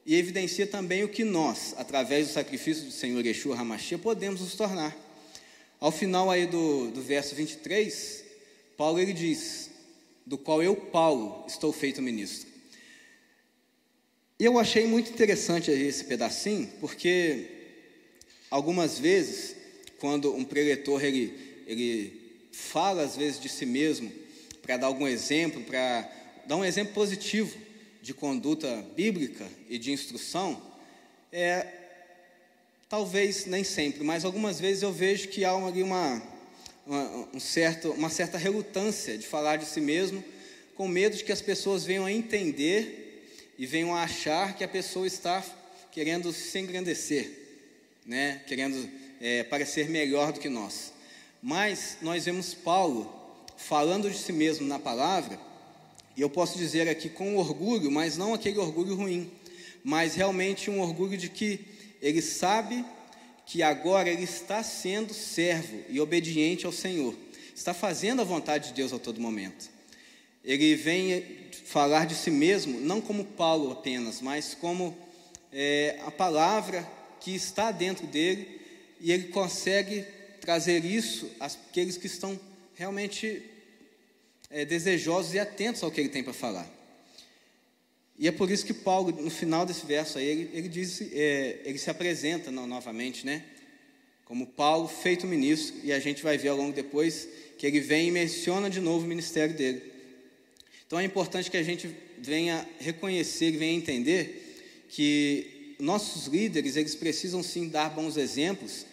e 0.05 0.15
evidencia 0.15 0.67
também 0.67 1.05
o 1.05 1.09
que 1.09 1.25
nós, 1.25 1.75
através 1.77 2.29
do 2.29 2.33
sacrifício 2.33 2.85
do 2.85 2.91
Senhor 2.91 3.25
Yeshua 3.25 3.59
Hamashia, 3.59 3.99
podemos 3.99 4.41
nos 4.41 4.55
tornar. 4.55 4.97
Ao 5.79 5.93
final 5.93 6.31
aí 6.31 6.47
do, 6.47 6.91
do 6.91 7.03
verso 7.03 7.35
23, 7.35 8.25
Paulo 8.77 8.99
ele 8.99 9.13
diz, 9.13 9.71
do 10.25 10.39
qual 10.39 10.63
eu, 10.63 10.75
Paulo, 10.75 11.45
estou 11.47 11.73
feito 11.73 12.01
ministro. 12.01 12.49
E 14.41 14.45
eu 14.45 14.59
achei 14.59 14.87
muito 14.87 15.11
interessante 15.11 15.71
esse 15.71 16.05
pedacinho, 16.05 16.71
porque 16.81 17.47
algumas 18.51 18.99
vezes, 18.99 19.57
quando 19.99 20.35
um 20.35 20.45
preletor 20.45 21.05
ele, 21.05 21.35
ele 21.67 22.47
fala 22.53 23.03
às 23.03 23.17
vezes 23.17 23.41
de 23.41 23.49
si 23.49 23.67
mesmo, 23.67 24.13
para 24.69 24.77
dar 24.77 24.89
algum 24.89 25.09
exemplo, 25.09 25.63
para 25.63 26.07
dar 26.45 26.57
um 26.57 26.63
exemplo 26.63 26.93
positivo 26.93 27.57
de 28.03 28.13
conduta 28.13 28.85
bíblica 28.95 29.47
e 29.67 29.79
de 29.79 29.91
instrução, 29.93 30.61
é, 31.33 31.67
talvez 32.87 33.47
nem 33.47 33.65
sempre, 33.65 34.05
mas 34.05 34.27
algumas 34.27 34.61
vezes 34.61 34.83
eu 34.83 34.93
vejo 34.93 35.29
que 35.29 35.43
há 35.43 35.55
uma, 35.55 35.71
uma, 35.71 37.29
um 37.33 37.41
certo, 37.41 37.93
uma 37.93 38.11
certa 38.11 38.37
relutância 38.37 39.17
de 39.17 39.27
falar 39.27 39.57
de 39.57 39.65
si 39.65 39.81
mesmo, 39.81 40.23
com 40.75 40.87
medo 40.87 41.17
de 41.17 41.25
que 41.25 41.33
as 41.33 41.41
pessoas 41.41 41.87
venham 41.87 42.05
a 42.05 42.13
entender 42.13 43.27
e 43.59 43.65
venham 43.65 43.95
a 43.95 44.03
achar 44.03 44.55
que 44.55 44.63
a 44.63 44.69
pessoa 44.69 45.07
está 45.07 45.43
querendo 45.91 46.31
se 46.31 46.59
engrandecer, 46.59 47.31
né? 48.05 48.43
querendo 48.47 48.87
é, 49.19 49.45
parecer 49.45 49.89
melhor 49.89 50.31
do 50.31 50.41
que 50.41 50.51
nós. 50.51 50.93
Mas 51.43 51.97
nós 52.03 52.27
vemos 52.27 52.53
Paulo 52.53 53.18
falando 53.59 54.09
de 54.09 54.17
si 54.17 54.33
mesmo 54.33 54.67
na 54.67 54.79
palavra, 54.79 55.39
e 56.17 56.21
eu 56.23 56.31
posso 56.31 56.57
dizer 56.57 56.89
aqui 56.89 57.09
com 57.09 57.37
orgulho, 57.37 57.91
mas 57.91 58.17
não 58.17 58.33
aquele 58.33 58.59
orgulho 58.59 58.95
ruim, 58.95 59.31
mas 59.85 60.15
realmente 60.15 60.71
um 60.71 60.81
orgulho 60.81 61.19
de 61.19 61.29
que 61.29 61.61
ele 62.01 62.23
sabe 62.23 62.85
que 63.45 63.63
agora 63.63 64.09
ele 64.09 64.23
está 64.23 64.63
sendo 64.63 65.13
servo 65.13 65.83
e 65.89 66.01
obediente 66.01 66.65
ao 66.65 66.73
Senhor, 66.73 67.15
está 67.55 67.75
fazendo 67.75 68.23
a 68.23 68.25
vontade 68.25 68.69
de 68.69 68.75
Deus 68.75 68.93
a 68.93 68.99
todo 68.99 69.21
momento. 69.21 69.69
Ele 70.45 70.77
vem 70.77 71.25
falar 71.65 72.07
de 72.07 72.15
si 72.15 72.31
mesmo, 72.31 72.81
não 72.81 73.01
como 73.01 73.25
Paulo 73.25 73.73
apenas, 73.73 74.21
mas 74.21 74.55
como 74.55 74.97
é, 75.53 75.99
a 76.07 76.11
palavra 76.11 76.89
que 77.21 77.35
está 77.35 77.73
dentro 77.73 78.07
dele, 78.07 78.61
e 79.01 79.11
ele 79.11 79.29
consegue 79.29 80.05
trazer 80.41 80.85
isso 80.85 81.31
àqueles 81.41 81.97
que 81.97 82.07
estão 82.07 82.39
realmente 82.79 83.43
é, 84.49 84.65
desejosos 84.65 85.35
e 85.35 85.39
atentos 85.41 85.83
ao 85.83 85.91
que 85.91 86.01
ele 86.01 86.09
tem 86.09 86.23
para 86.23 86.33
falar. 86.33 86.73
E 88.17 88.29
é 88.29 88.33
por 88.33 88.49
isso 88.49 88.65
que 88.65 88.73
Paulo, 88.73 89.11
no 89.21 89.31
final 89.31 89.67
desse 89.67 89.85
verso 89.85 90.17
aí, 90.17 90.25
ele, 90.25 90.51
ele 90.53 90.69
diz, 90.69 91.01
é, 91.13 91.61
ele 91.65 91.77
se 91.77 91.91
apresenta 91.91 92.53
no, 92.53 92.69
novamente, 92.69 93.27
né? 93.27 93.45
Como 94.25 94.47
Paulo, 94.47 94.87
feito 94.87 95.27
ministro, 95.27 95.75
e 95.83 95.93
a 95.93 95.99
gente 95.99 96.23
vai 96.23 96.39
ver 96.39 96.51
ao 96.51 96.57
longo 96.57 96.73
depois 96.73 97.29
que 97.59 97.67
ele 97.67 97.81
vem 97.81 98.09
e 98.09 98.11
menciona 98.13 98.71
de 98.71 98.81
novo 98.81 99.05
o 99.05 99.09
ministério 99.09 99.57
dele. 99.57 99.83
Então 100.87 101.01
é 101.01 101.05
importante 101.05 101.51
que 101.51 101.57
a 101.57 101.63
gente 101.65 101.91
venha 102.19 102.65
reconhecer 102.79 103.51
venha 103.53 103.73
entender 103.73 104.87
que 104.89 105.75
nossos 105.81 106.27
líderes, 106.27 106.77
eles 106.77 106.95
precisam 106.95 107.43
sim 107.43 107.69
dar 107.69 107.91
bons 107.91 108.17
exemplos, 108.17 108.87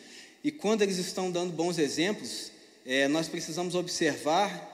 e 0.43 0.52
quando 0.52 0.82
eles 0.82 0.98
estão 0.98 1.30
dando 1.30 1.54
bons 1.54 1.78
exemplos, 1.78 2.52
é, 2.86 3.08
nós 3.08 3.28
precisamos 3.28 3.76
observar 3.76 4.74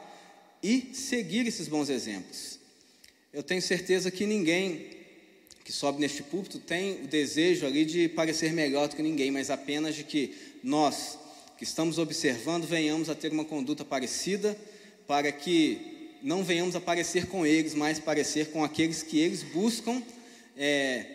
e 0.61 0.91
seguir 0.93 1.47
esses 1.47 1.67
bons 1.67 1.89
exemplos. 1.89 2.59
Eu 3.33 3.41
tenho 3.41 3.61
certeza 3.61 4.11
que 4.11 4.25
ninguém 4.25 4.99
que 5.63 5.71
sobe 5.71 6.01
neste 6.01 6.23
púlpito 6.23 6.59
tem 6.59 7.03
o 7.03 7.07
desejo 7.07 7.65
ali 7.65 7.85
de 7.85 8.09
parecer 8.09 8.51
melhor 8.51 8.87
do 8.87 8.95
que 8.95 9.01
ninguém, 9.01 9.31
mas 9.31 9.49
apenas 9.49 9.95
de 9.95 10.03
que 10.03 10.35
nós, 10.63 11.17
que 11.57 11.63
estamos 11.63 11.97
observando, 11.97 12.65
venhamos 12.65 13.09
a 13.09 13.15
ter 13.15 13.31
uma 13.31 13.45
conduta 13.45 13.85
parecida, 13.85 14.57
para 15.07 15.31
que 15.31 16.17
não 16.21 16.43
venhamos 16.43 16.75
a 16.75 16.81
parecer 16.81 17.27
com 17.27 17.45
eles, 17.45 17.73
mas 17.73 17.99
parecer 17.99 18.47
com 18.51 18.63
aqueles 18.63 19.03
que 19.03 19.19
eles 19.19 19.43
buscam 19.43 20.01
é, 20.57 21.05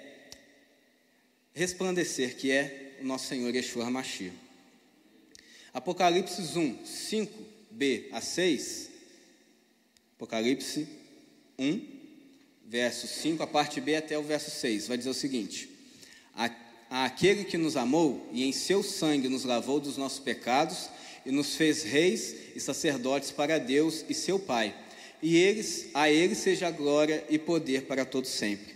resplandecer, 1.54 2.36
que 2.36 2.50
é 2.50 2.96
o 3.00 3.04
nosso 3.04 3.26
Senhor 3.26 3.54
Yeshua 3.54 3.90
Mashiach. 3.90 4.45
Apocalipse 5.76 6.40
1, 6.40 6.78
5b 6.86 8.06
a 8.10 8.18
6, 8.22 8.88
Apocalipse 10.16 10.88
1, 11.58 11.86
verso 12.66 13.06
5, 13.06 13.42
a 13.42 13.46
parte 13.46 13.78
B 13.78 13.94
até 13.94 14.16
o 14.16 14.22
verso 14.22 14.50
6, 14.50 14.88
vai 14.88 14.96
dizer 14.96 15.10
o 15.10 15.14
seguinte: 15.14 15.68
a, 16.34 16.50
a 16.88 17.04
aquele 17.04 17.44
que 17.44 17.58
nos 17.58 17.76
amou 17.76 18.26
e 18.32 18.42
em 18.44 18.52
seu 18.52 18.82
sangue 18.82 19.28
nos 19.28 19.44
lavou 19.44 19.78
dos 19.78 19.98
nossos 19.98 20.18
pecados 20.18 20.88
e 21.26 21.30
nos 21.30 21.56
fez 21.56 21.82
reis 21.82 22.34
e 22.54 22.58
sacerdotes 22.58 23.30
para 23.30 23.58
Deus 23.58 24.02
e 24.08 24.14
seu 24.14 24.38
Pai. 24.38 24.74
E 25.20 25.36
eles, 25.36 25.90
a 25.92 26.10
ele 26.10 26.34
seja 26.34 26.70
glória 26.70 27.22
e 27.28 27.38
poder 27.38 27.82
para 27.82 28.06
todos 28.06 28.30
sempre. 28.30 28.74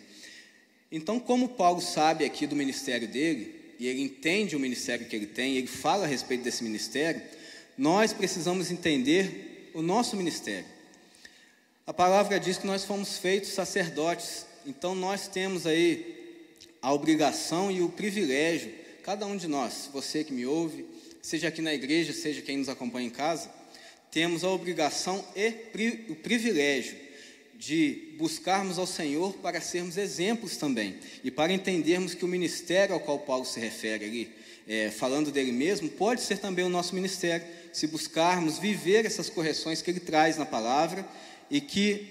Então, 0.92 1.18
como 1.18 1.48
Paulo 1.48 1.80
sabe 1.80 2.26
aqui 2.26 2.46
do 2.46 2.54
ministério 2.54 3.08
dele, 3.08 3.59
e 3.80 3.88
ele 3.88 4.02
entende 4.02 4.54
o 4.54 4.60
ministério 4.60 5.06
que 5.06 5.16
ele 5.16 5.26
tem, 5.26 5.56
ele 5.56 5.66
fala 5.66 6.04
a 6.04 6.06
respeito 6.06 6.44
desse 6.44 6.62
ministério, 6.62 7.22
nós 7.78 8.12
precisamos 8.12 8.70
entender 8.70 9.70
o 9.72 9.80
nosso 9.80 10.18
ministério. 10.18 10.66
A 11.86 11.94
palavra 11.94 12.38
diz 12.38 12.58
que 12.58 12.66
nós 12.66 12.84
fomos 12.84 13.16
feitos 13.16 13.48
sacerdotes, 13.48 14.44
então 14.66 14.94
nós 14.94 15.28
temos 15.28 15.66
aí 15.66 16.14
a 16.82 16.92
obrigação 16.92 17.70
e 17.70 17.80
o 17.80 17.88
privilégio, 17.88 18.70
cada 19.02 19.24
um 19.24 19.34
de 19.34 19.48
nós, 19.48 19.88
você 19.90 20.22
que 20.22 20.32
me 20.34 20.44
ouve, 20.44 20.84
seja 21.22 21.48
aqui 21.48 21.62
na 21.62 21.72
igreja, 21.72 22.12
seja 22.12 22.42
quem 22.42 22.58
nos 22.58 22.68
acompanha 22.68 23.06
em 23.06 23.10
casa, 23.10 23.50
temos 24.10 24.44
a 24.44 24.50
obrigação 24.50 25.24
e 25.34 25.54
o 26.10 26.16
privilégio 26.16 26.98
de 27.60 28.14
buscarmos 28.16 28.78
ao 28.78 28.86
Senhor 28.86 29.34
para 29.34 29.60
sermos 29.60 29.98
exemplos 29.98 30.56
também 30.56 30.96
e 31.22 31.30
para 31.30 31.52
entendermos 31.52 32.14
que 32.14 32.24
o 32.24 32.28
ministério 32.28 32.94
ao 32.94 33.00
qual 33.00 33.18
Paulo 33.18 33.44
se 33.44 33.60
refere 33.60 34.06
ali, 34.06 34.34
é, 34.66 34.90
falando 34.90 35.30
dele 35.30 35.52
mesmo, 35.52 35.86
pode 35.90 36.22
ser 36.22 36.38
também 36.38 36.64
o 36.64 36.70
nosso 36.70 36.94
ministério, 36.94 37.46
se 37.70 37.86
buscarmos 37.86 38.58
viver 38.58 39.04
essas 39.04 39.28
correções 39.28 39.82
que 39.82 39.90
ele 39.90 40.00
traz 40.00 40.38
na 40.38 40.46
palavra 40.46 41.06
e 41.50 41.60
que 41.60 42.06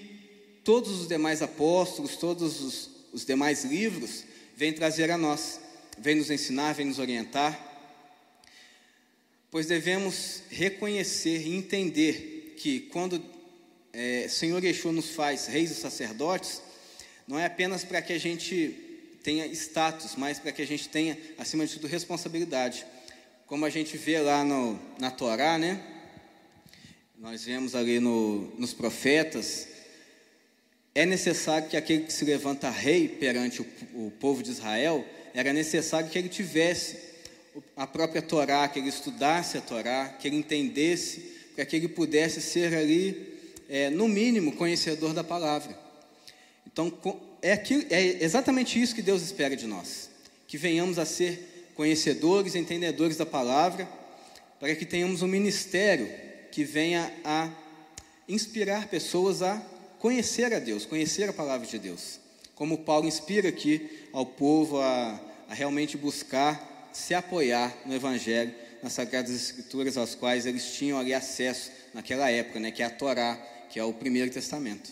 todos 0.62 1.00
os 1.00 1.08
demais 1.08 1.42
apóstolos, 1.42 2.14
todos 2.14 2.60
os, 2.60 2.90
os 3.12 3.24
demais 3.24 3.64
livros, 3.64 4.22
vêm 4.56 4.72
trazer 4.72 5.10
a 5.10 5.18
nós, 5.18 5.60
vêm 5.98 6.14
nos 6.14 6.30
ensinar, 6.30 6.74
vêm 6.74 6.86
nos 6.86 7.00
orientar, 7.00 7.58
pois 9.50 9.66
devemos 9.66 10.44
reconhecer 10.48 11.44
e 11.44 11.56
entender 11.56 12.54
que 12.56 12.78
quando 12.78 13.39
é, 13.92 14.28
Senhor 14.28 14.62
Yeshua 14.62 14.92
nos 14.92 15.10
faz 15.10 15.46
reis 15.46 15.70
e 15.70 15.74
sacerdotes, 15.74 16.62
não 17.26 17.38
é 17.38 17.46
apenas 17.46 17.84
para 17.84 18.00
que 18.02 18.12
a 18.12 18.18
gente 18.18 18.90
tenha 19.22 19.46
status, 19.46 20.14
mas 20.16 20.38
para 20.38 20.52
que 20.52 20.62
a 20.62 20.66
gente 20.66 20.88
tenha, 20.88 21.16
acima 21.38 21.66
de 21.66 21.74
tudo, 21.74 21.86
responsabilidade. 21.86 22.86
Como 23.46 23.64
a 23.64 23.70
gente 23.70 23.96
vê 23.96 24.20
lá 24.20 24.44
no, 24.44 24.80
na 24.98 25.10
Torá, 25.10 25.58
né? 25.58 25.80
Nós 27.18 27.44
vemos 27.44 27.74
ali 27.74 28.00
no, 28.00 28.52
nos 28.56 28.72
profetas, 28.72 29.68
é 30.94 31.04
necessário 31.04 31.68
que 31.68 31.76
aquele 31.76 32.04
que 32.04 32.12
se 32.12 32.24
levanta 32.24 32.70
rei 32.70 33.08
perante 33.08 33.60
o, 33.60 33.66
o 33.94 34.10
povo 34.18 34.42
de 34.42 34.50
Israel, 34.50 35.04
era 35.34 35.52
necessário 35.52 36.08
que 36.08 36.18
ele 36.18 36.28
tivesse 36.28 36.96
a 37.76 37.86
própria 37.86 38.22
Torá, 38.22 38.66
que 38.68 38.78
ele 38.78 38.88
estudasse 38.88 39.58
a 39.58 39.60
Torá, 39.60 40.08
que 40.08 40.28
ele 40.28 40.36
entendesse, 40.36 41.20
para 41.54 41.64
que 41.64 41.76
ele 41.76 41.88
pudesse 41.88 42.40
ser 42.40 42.74
ali, 42.74 43.29
é, 43.70 43.88
no 43.88 44.08
mínimo, 44.08 44.56
conhecedor 44.56 45.14
da 45.14 45.22
palavra. 45.22 45.78
Então, 46.66 46.92
é, 47.40 47.52
aquilo, 47.52 47.84
é 47.88 48.22
exatamente 48.22 48.82
isso 48.82 48.94
que 48.94 49.00
Deus 49.00 49.22
espera 49.22 49.54
de 49.54 49.66
nós, 49.66 50.10
que 50.48 50.58
venhamos 50.58 50.98
a 50.98 51.06
ser 51.06 51.70
conhecedores, 51.76 52.56
entendedores 52.56 53.16
da 53.16 53.24
palavra, 53.24 53.88
para 54.58 54.74
que 54.74 54.84
tenhamos 54.84 55.22
um 55.22 55.28
ministério 55.28 56.10
que 56.50 56.64
venha 56.64 57.10
a 57.24 57.48
inspirar 58.28 58.88
pessoas 58.88 59.40
a 59.40 59.62
conhecer 60.00 60.52
a 60.52 60.58
Deus, 60.58 60.84
conhecer 60.84 61.28
a 61.28 61.32
palavra 61.32 61.66
de 61.66 61.78
Deus. 61.78 62.18
Como 62.56 62.78
Paulo 62.78 63.06
inspira 63.06 63.48
aqui 63.48 63.88
ao 64.12 64.26
povo 64.26 64.80
a, 64.80 65.20
a 65.48 65.54
realmente 65.54 65.96
buscar 65.96 66.90
se 66.92 67.14
apoiar 67.14 67.74
no 67.86 67.94
Evangelho, 67.94 68.52
nas 68.82 68.94
Sagradas 68.94 69.30
Escrituras, 69.30 69.96
às 69.96 70.14
quais 70.14 70.44
eles 70.44 70.72
tinham 70.72 70.98
ali 70.98 71.14
acesso 71.14 71.70
naquela 71.94 72.30
época, 72.30 72.58
né, 72.58 72.70
que 72.70 72.82
é 72.82 72.86
a 72.86 72.90
Torá, 72.90 73.40
que 73.70 73.78
é 73.78 73.84
o 73.84 73.92
Primeiro 73.92 74.30
Testamento. 74.30 74.90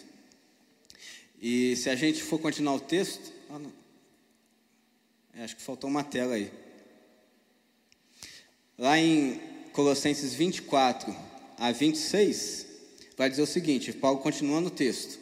E 1.43 1.77
se 1.77 1.91
a 1.91 1.97
gente 1.97 2.23
for 2.23 2.39
continuar 2.39 2.75
o 2.75 2.81
texto, 2.81 3.33
ah, 3.51 3.61
é, 5.35 5.45
acho 5.45 5.57
que 5.57 5.63
faltou 5.63 5.91
uma 5.91 6.05
tela 6.05 6.35
aí. 6.35 6.51
Lá 8.77 8.99
em 8.99 9.41
Colossenses 9.73 10.35
24 10.35 11.15
a 11.59 11.73
26, 11.73 12.67
vai 13.17 13.29
dizer 13.29 13.43
o 13.43 13.47
seguinte: 13.47 13.93
Paulo 13.93 14.21
continuando 14.21 14.69
o 14.69 14.73
texto: 14.73 15.19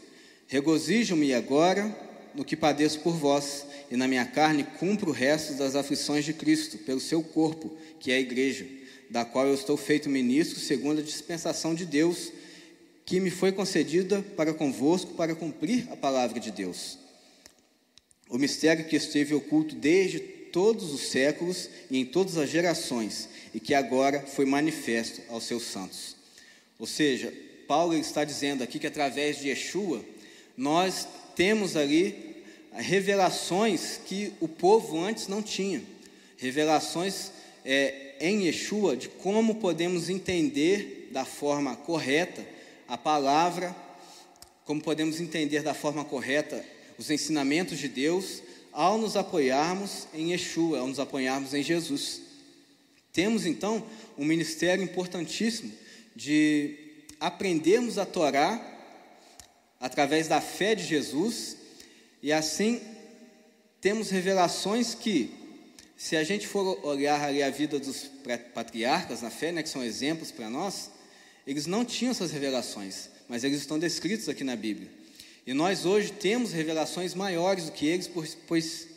Regozijo-me 0.47 1.35
agora 1.35 1.95
no 2.35 2.45
que 2.45 2.57
padeço 2.57 3.01
por 3.01 3.15
vós, 3.15 3.67
e 3.91 3.97
na 3.97 4.07
minha 4.07 4.27
carne 4.27 4.65
cumpro 4.79 5.11
o 5.11 5.15
resto 5.15 5.55
das 5.55 5.75
aflições 5.75 6.25
de 6.25 6.35
Cristo, 6.35 6.79
pelo 6.79 7.01
seu 7.01 7.23
corpo, 7.23 7.75
que 7.99 8.13
é 8.13 8.17
a 8.17 8.21
igreja, 8.21 8.67
da 9.09 9.25
qual 9.25 9.47
eu 9.47 9.55
estou 9.55 9.77
feito 9.77 10.11
ministro, 10.11 10.61
segundo 10.61 11.01
a 11.01 11.05
dispensação 11.05 11.75
de 11.75 11.87
Deus, 11.87 12.31
que 13.07 13.21
me 13.21 13.31
foi 13.31 13.53
concedida 13.53 14.21
para 14.37 14.53
convosco, 14.53 15.15
para 15.15 15.33
cumprir 15.33 15.87
a 15.93 15.97
palavra 15.97 16.41
de 16.41 16.51
Deus. 16.51 16.99
O 18.29 18.37
mistério 18.37 18.85
que 18.85 18.97
esteve 18.97 19.33
oculto 19.33 19.77
desde 19.77 20.19
todos 20.19 20.93
os 20.93 21.03
séculos 21.03 21.71
e 21.89 21.99
em 21.99 22.05
todas 22.05 22.37
as 22.37 22.51
gerações, 22.51 23.29
e 23.55 23.61
que 23.61 23.75
agora 23.75 24.21
foi 24.23 24.45
manifesto 24.45 25.23
aos 25.29 25.45
seus 25.45 25.63
santos. 25.63 26.17
Ou 26.81 26.87
seja, 26.87 27.33
Paulo 27.69 27.95
está 27.95 28.25
dizendo 28.25 28.65
aqui 28.65 28.81
que 28.81 28.89
através 28.89 29.39
de 29.39 29.49
Yeshua, 29.49 30.05
nós 30.57 31.07
temos 31.37 31.77
ali 31.77 32.43
revelações 32.73 34.01
que 34.05 34.33
o 34.41 34.49
povo 34.49 34.99
antes 34.99 35.29
não 35.29 35.43
tinha. 35.43 35.81
Revelações 36.37 37.31
é, 37.65 38.17
em 38.21 38.47
Yeshua 38.47 38.97
de 38.97 39.09
como 39.09 39.55
podemos 39.57 40.09
entender 40.09 41.09
da 41.13 41.25
forma 41.25 41.77
correta 41.77 42.56
a 42.89 42.97
palavra, 42.97 43.75
como 44.65 44.83
podemos 44.83 45.21
entender 45.21 45.63
da 45.63 45.75
forma 45.75 46.05
correta 46.05 46.65
os 46.99 47.11
ensinamentos 47.11 47.79
de 47.79 47.89
Deus 47.89 48.43
ao 48.73 48.99
nos 48.99 49.17
apoiarmos 49.17 50.07
em 50.13 50.33
Yeshua, 50.33 50.81
ao 50.81 50.89
nos 50.89 50.99
apoiarmos 50.99 51.55
em 51.55 51.63
Jesus. 51.63 52.21
Temos 53.13 53.47
então 53.47 53.85
um 54.19 54.25
ministério 54.25 54.85
importantíssimo 54.85 55.73
de 56.15 56.77
aprendermos 57.19 57.97
a 57.99 58.05
Torá 58.05 58.61
através 59.81 60.29
da 60.29 60.41
fé 60.41 60.75
de 60.75 60.85
Jesus 60.85 61.57
e 62.23 62.33
assim 62.33 62.81
temos 63.81 64.11
revelações 64.11 64.95
que, 64.95 65.33
se 65.97 66.17
a 66.17 66.25
gente 66.25 66.47
for 66.47 66.85
olhar 66.85 67.23
ali 67.23 67.43
a 67.43 67.51
vida 67.51 67.79
dos 67.79 68.11
patriarcas 68.53 69.23
na 69.23 69.31
fé, 69.31 69.53
né, 69.53 69.63
que 69.63 69.69
são 69.69 69.85
exemplos 69.85 70.31
para 70.31 70.51
nós, 70.51 70.91
eles 71.47 71.67
não 71.67 71.85
tinham 71.85 72.11
essas 72.11 72.31
revelações, 72.31 73.09
mas 73.29 73.45
eles 73.45 73.61
estão 73.61 73.79
descritos 73.79 74.29
aqui 74.29 74.43
na 74.43 74.57
Bíblia. 74.57 74.91
E 75.47 75.55
nós 75.55 75.85
hoje 75.85 76.13
temos 76.13 76.53
revelações 76.53 77.15
maiores 77.15 77.67
do 77.67 77.73
que 77.73 77.87
eles, 77.87 78.11
pois 78.47 78.89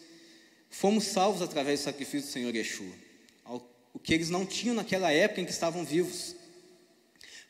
fomos 0.69 1.03
salvos 1.05 1.41
através 1.41 1.81
do 1.81 1.83
sacrifício 1.83 2.27
do 2.27 2.31
Senhor 2.31 2.55
Yeshua, 2.55 2.93
o 3.93 3.99
que 3.99 4.13
eles 4.13 4.29
não 4.29 4.45
tinham 4.45 4.75
naquela 4.75 5.11
época 5.11 5.41
em 5.41 5.45
que 5.45 5.51
estavam 5.51 5.83
vivos. 5.83 6.35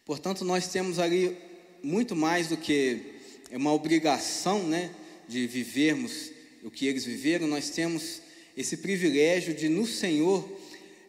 Portanto, 0.05 0.43
nós 0.43 0.67
temos 0.67 0.99
ali 0.99 1.38
muito 1.83 2.15
mais 2.15 2.47
do 2.47 2.57
que 2.57 3.19
uma 3.51 3.73
obrigação, 3.73 4.63
né, 4.67 4.91
de 5.27 5.45
vivermos 5.47 6.31
o 6.63 6.69
que 6.69 6.88
eles 6.88 7.05
viveram, 7.05 7.47
nós 7.47 7.69
temos 7.69 8.21
esse 8.57 8.77
privilégio 8.77 9.53
de, 9.53 9.69
no 9.69 9.85
Senhor, 9.85 10.47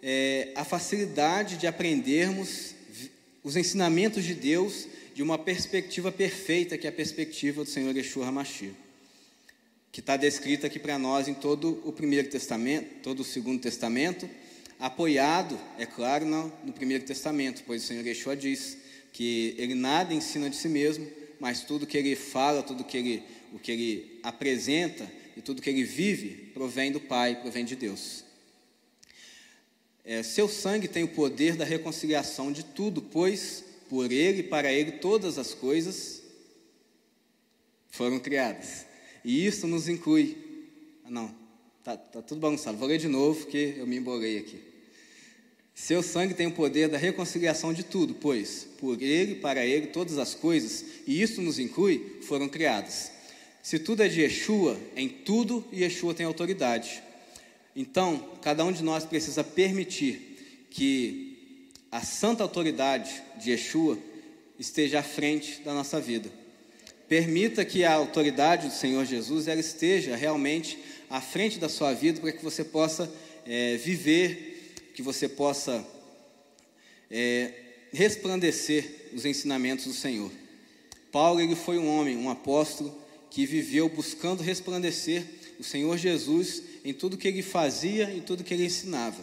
é, 0.02 0.52
a 0.54 0.64
facilidade 0.64 1.56
de 1.56 1.66
aprendermos 1.66 2.74
os 3.42 3.56
ensinamentos 3.56 4.24
de 4.24 4.34
Deus 4.34 4.86
de 5.14 5.22
uma 5.22 5.38
perspectiva 5.38 6.12
perfeita, 6.12 6.76
que 6.78 6.86
é 6.86 6.90
a 6.90 6.92
perspectiva 6.92 7.64
do 7.64 7.70
Senhor 7.70 7.96
Yeshua 7.96 8.28
HaMashiach, 8.28 8.74
que 9.92 10.00
está 10.00 10.16
descrita 10.16 10.66
aqui 10.66 10.78
para 10.78 10.98
nós 10.98 11.26
em 11.26 11.34
todo 11.34 11.82
o 11.84 11.92
Primeiro 11.92 12.28
Testamento, 12.28 13.02
todo 13.02 13.20
o 13.20 13.24
Segundo 13.24 13.60
Testamento, 13.60 14.28
apoiado, 14.78 15.58
é 15.78 15.84
claro, 15.84 16.24
no, 16.24 16.52
no 16.64 16.72
Primeiro 16.72 17.04
Testamento, 17.04 17.62
pois 17.66 17.82
o 17.82 17.86
Senhor 17.86 18.06
Yeshua 18.06 18.36
diz 18.36 18.78
que 19.12 19.54
ele 19.58 19.74
nada 19.74 20.14
ensina 20.14 20.48
de 20.48 20.56
si 20.56 20.68
mesmo, 20.68 21.06
mas 21.38 21.62
tudo 21.62 21.86
que 21.86 21.98
ele 21.98 22.14
fala, 22.14 22.62
tudo 22.62 22.84
que 22.84 22.96
ele, 22.96 23.22
o 23.52 23.58
que 23.58 23.72
ele 23.72 24.20
apresenta 24.22 25.10
e 25.36 25.40
tudo 25.40 25.62
que 25.62 25.70
ele 25.70 25.82
vive 25.82 26.50
provém 26.54 26.92
do 26.92 27.00
Pai, 27.00 27.40
provém 27.40 27.64
de 27.64 27.74
Deus. 27.74 28.24
É, 30.10 30.24
seu 30.24 30.48
sangue 30.48 30.88
tem 30.88 31.04
o 31.04 31.08
poder 31.08 31.54
da 31.54 31.64
reconciliação 31.64 32.50
de 32.50 32.64
tudo, 32.64 33.00
pois 33.00 33.62
por 33.88 34.10
ele 34.10 34.40
e 34.40 34.42
para 34.42 34.72
ele 34.72 34.90
todas 34.90 35.38
as 35.38 35.54
coisas 35.54 36.20
foram 37.92 38.18
criadas. 38.18 38.86
E 39.24 39.46
isso 39.46 39.68
nos 39.68 39.88
inclui. 39.88 40.36
Ah, 41.04 41.10
não, 41.12 41.32
tá, 41.84 41.96
tá 41.96 42.20
tudo 42.22 42.40
bagunçado. 42.40 42.76
Vou 42.76 42.88
ler 42.88 42.98
de 42.98 43.06
novo, 43.06 43.38
porque 43.42 43.76
eu 43.78 43.86
me 43.86 43.98
embolei 43.98 44.38
aqui. 44.38 44.58
Seu 45.76 46.02
sangue 46.02 46.34
tem 46.34 46.48
o 46.48 46.54
poder 46.54 46.88
da 46.88 46.98
reconciliação 46.98 47.72
de 47.72 47.84
tudo, 47.84 48.12
pois 48.14 48.66
por 48.80 49.00
ele, 49.00 49.36
para 49.36 49.64
ele, 49.64 49.86
todas 49.86 50.18
as 50.18 50.34
coisas, 50.34 50.84
e 51.06 51.22
isso 51.22 51.40
nos 51.40 51.60
inclui, 51.60 52.18
foram 52.22 52.48
criadas. 52.48 53.12
Se 53.62 53.78
tudo 53.78 54.02
é 54.02 54.08
de 54.08 54.22
Yeshua, 54.22 54.76
em 54.96 55.08
tudo 55.08 55.64
Yeshua 55.72 56.14
tem 56.14 56.26
autoridade. 56.26 57.00
Então, 57.74 58.36
cada 58.42 58.64
um 58.64 58.72
de 58.72 58.82
nós 58.82 59.04
precisa 59.04 59.44
permitir 59.44 60.66
que 60.70 61.68
a 61.90 62.00
santa 62.00 62.42
autoridade 62.42 63.22
de 63.38 63.50
Yeshua 63.50 63.98
esteja 64.58 65.00
à 65.00 65.02
frente 65.02 65.60
da 65.62 65.72
nossa 65.72 66.00
vida. 66.00 66.30
Permita 67.08 67.64
que 67.64 67.84
a 67.84 67.94
autoridade 67.94 68.68
do 68.68 68.74
Senhor 68.74 69.04
Jesus 69.04 69.48
ela 69.48 69.60
esteja 69.60 70.14
realmente 70.14 70.78
à 71.08 71.20
frente 71.20 71.58
da 71.58 71.68
sua 71.68 71.92
vida 71.92 72.20
para 72.20 72.30
que 72.30 72.44
você 72.44 72.62
possa 72.62 73.10
é, 73.44 73.76
viver, 73.76 74.74
que 74.94 75.02
você 75.02 75.28
possa 75.28 75.84
é, 77.10 77.52
resplandecer 77.92 79.10
os 79.12 79.24
ensinamentos 79.24 79.86
do 79.86 79.92
Senhor. 79.92 80.30
Paulo 81.10 81.40
ele 81.40 81.56
foi 81.56 81.78
um 81.78 81.88
homem, 81.88 82.16
um 82.16 82.30
apóstolo 82.30 82.96
que 83.30 83.46
viveu 83.46 83.88
buscando 83.88 84.42
resplandecer 84.42 85.24
o 85.60 85.64
Senhor 85.64 85.98
Jesus 85.98 86.62
em 86.82 86.94
tudo 86.94 87.18
que 87.18 87.28
ele 87.28 87.42
fazia 87.42 88.10
e 88.14 88.22
tudo 88.22 88.42
que 88.42 88.54
ele 88.54 88.64
ensinava. 88.64 89.22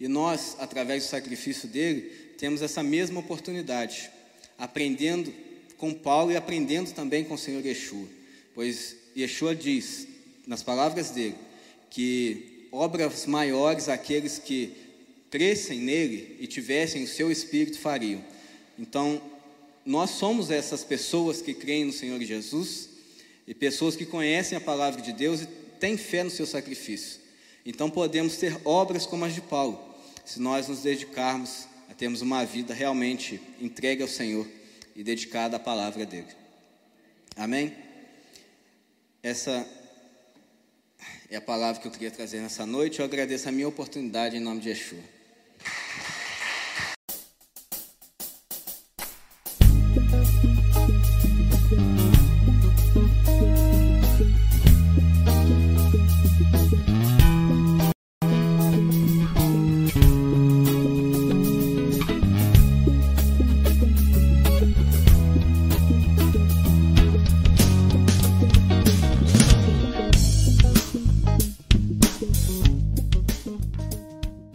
E 0.00 0.08
nós, 0.08 0.56
através 0.58 1.04
do 1.04 1.10
sacrifício 1.10 1.68
dele, 1.68 2.10
temos 2.36 2.60
essa 2.60 2.82
mesma 2.82 3.20
oportunidade, 3.20 4.10
aprendendo 4.58 5.32
com 5.78 5.94
Paulo 5.94 6.32
e 6.32 6.36
aprendendo 6.36 6.92
também 6.92 7.22
com 7.22 7.34
o 7.34 7.38
Senhor 7.38 7.64
Yeshua. 7.64 8.08
Pois 8.52 8.96
Yeshua 9.16 9.54
diz, 9.54 10.08
nas 10.44 10.60
palavras 10.60 11.10
dele, 11.10 11.36
que 11.88 12.66
obras 12.72 13.24
maiores 13.24 13.88
aqueles 13.88 14.40
que 14.40 14.72
crescem 15.30 15.78
nele 15.78 16.36
e 16.40 16.48
tivessem 16.48 17.04
o 17.04 17.08
seu 17.08 17.30
espírito 17.30 17.78
fariam. 17.78 18.24
Então, 18.76 19.22
nós 19.86 20.10
somos 20.10 20.50
essas 20.50 20.82
pessoas 20.82 21.40
que 21.40 21.54
creem 21.54 21.84
no 21.84 21.92
Senhor 21.92 22.20
Jesus 22.22 22.91
e 23.46 23.54
pessoas 23.54 23.96
que 23.96 24.06
conhecem 24.06 24.56
a 24.56 24.60
palavra 24.60 25.00
de 25.00 25.12
Deus 25.12 25.42
e 25.42 25.46
têm 25.80 25.96
fé 25.96 26.22
no 26.22 26.30
seu 26.30 26.46
sacrifício. 26.46 27.20
Então 27.64 27.90
podemos 27.90 28.36
ter 28.36 28.60
obras 28.64 29.06
como 29.06 29.24
as 29.24 29.34
de 29.34 29.40
Paulo, 29.40 29.80
se 30.24 30.40
nós 30.40 30.68
nos 30.68 30.82
dedicarmos 30.82 31.66
a 31.90 31.94
termos 31.94 32.22
uma 32.22 32.44
vida 32.44 32.72
realmente 32.72 33.40
entregue 33.60 34.02
ao 34.02 34.08
Senhor 34.08 34.46
e 34.96 35.02
dedicada 35.02 35.56
à 35.56 35.60
palavra 35.60 36.06
dele. 36.06 36.28
Amém? 37.36 37.74
Essa 39.22 39.66
é 41.30 41.36
a 41.36 41.40
palavra 41.40 41.80
que 41.80 41.88
eu 41.88 41.92
queria 41.92 42.10
trazer 42.10 42.40
nessa 42.40 42.66
noite. 42.66 42.98
Eu 42.98 43.04
agradeço 43.04 43.48
a 43.48 43.52
minha 43.52 43.68
oportunidade 43.68 44.36
em 44.36 44.40
nome 44.40 44.60
de 44.60 44.68
Yeshua. 44.68 44.98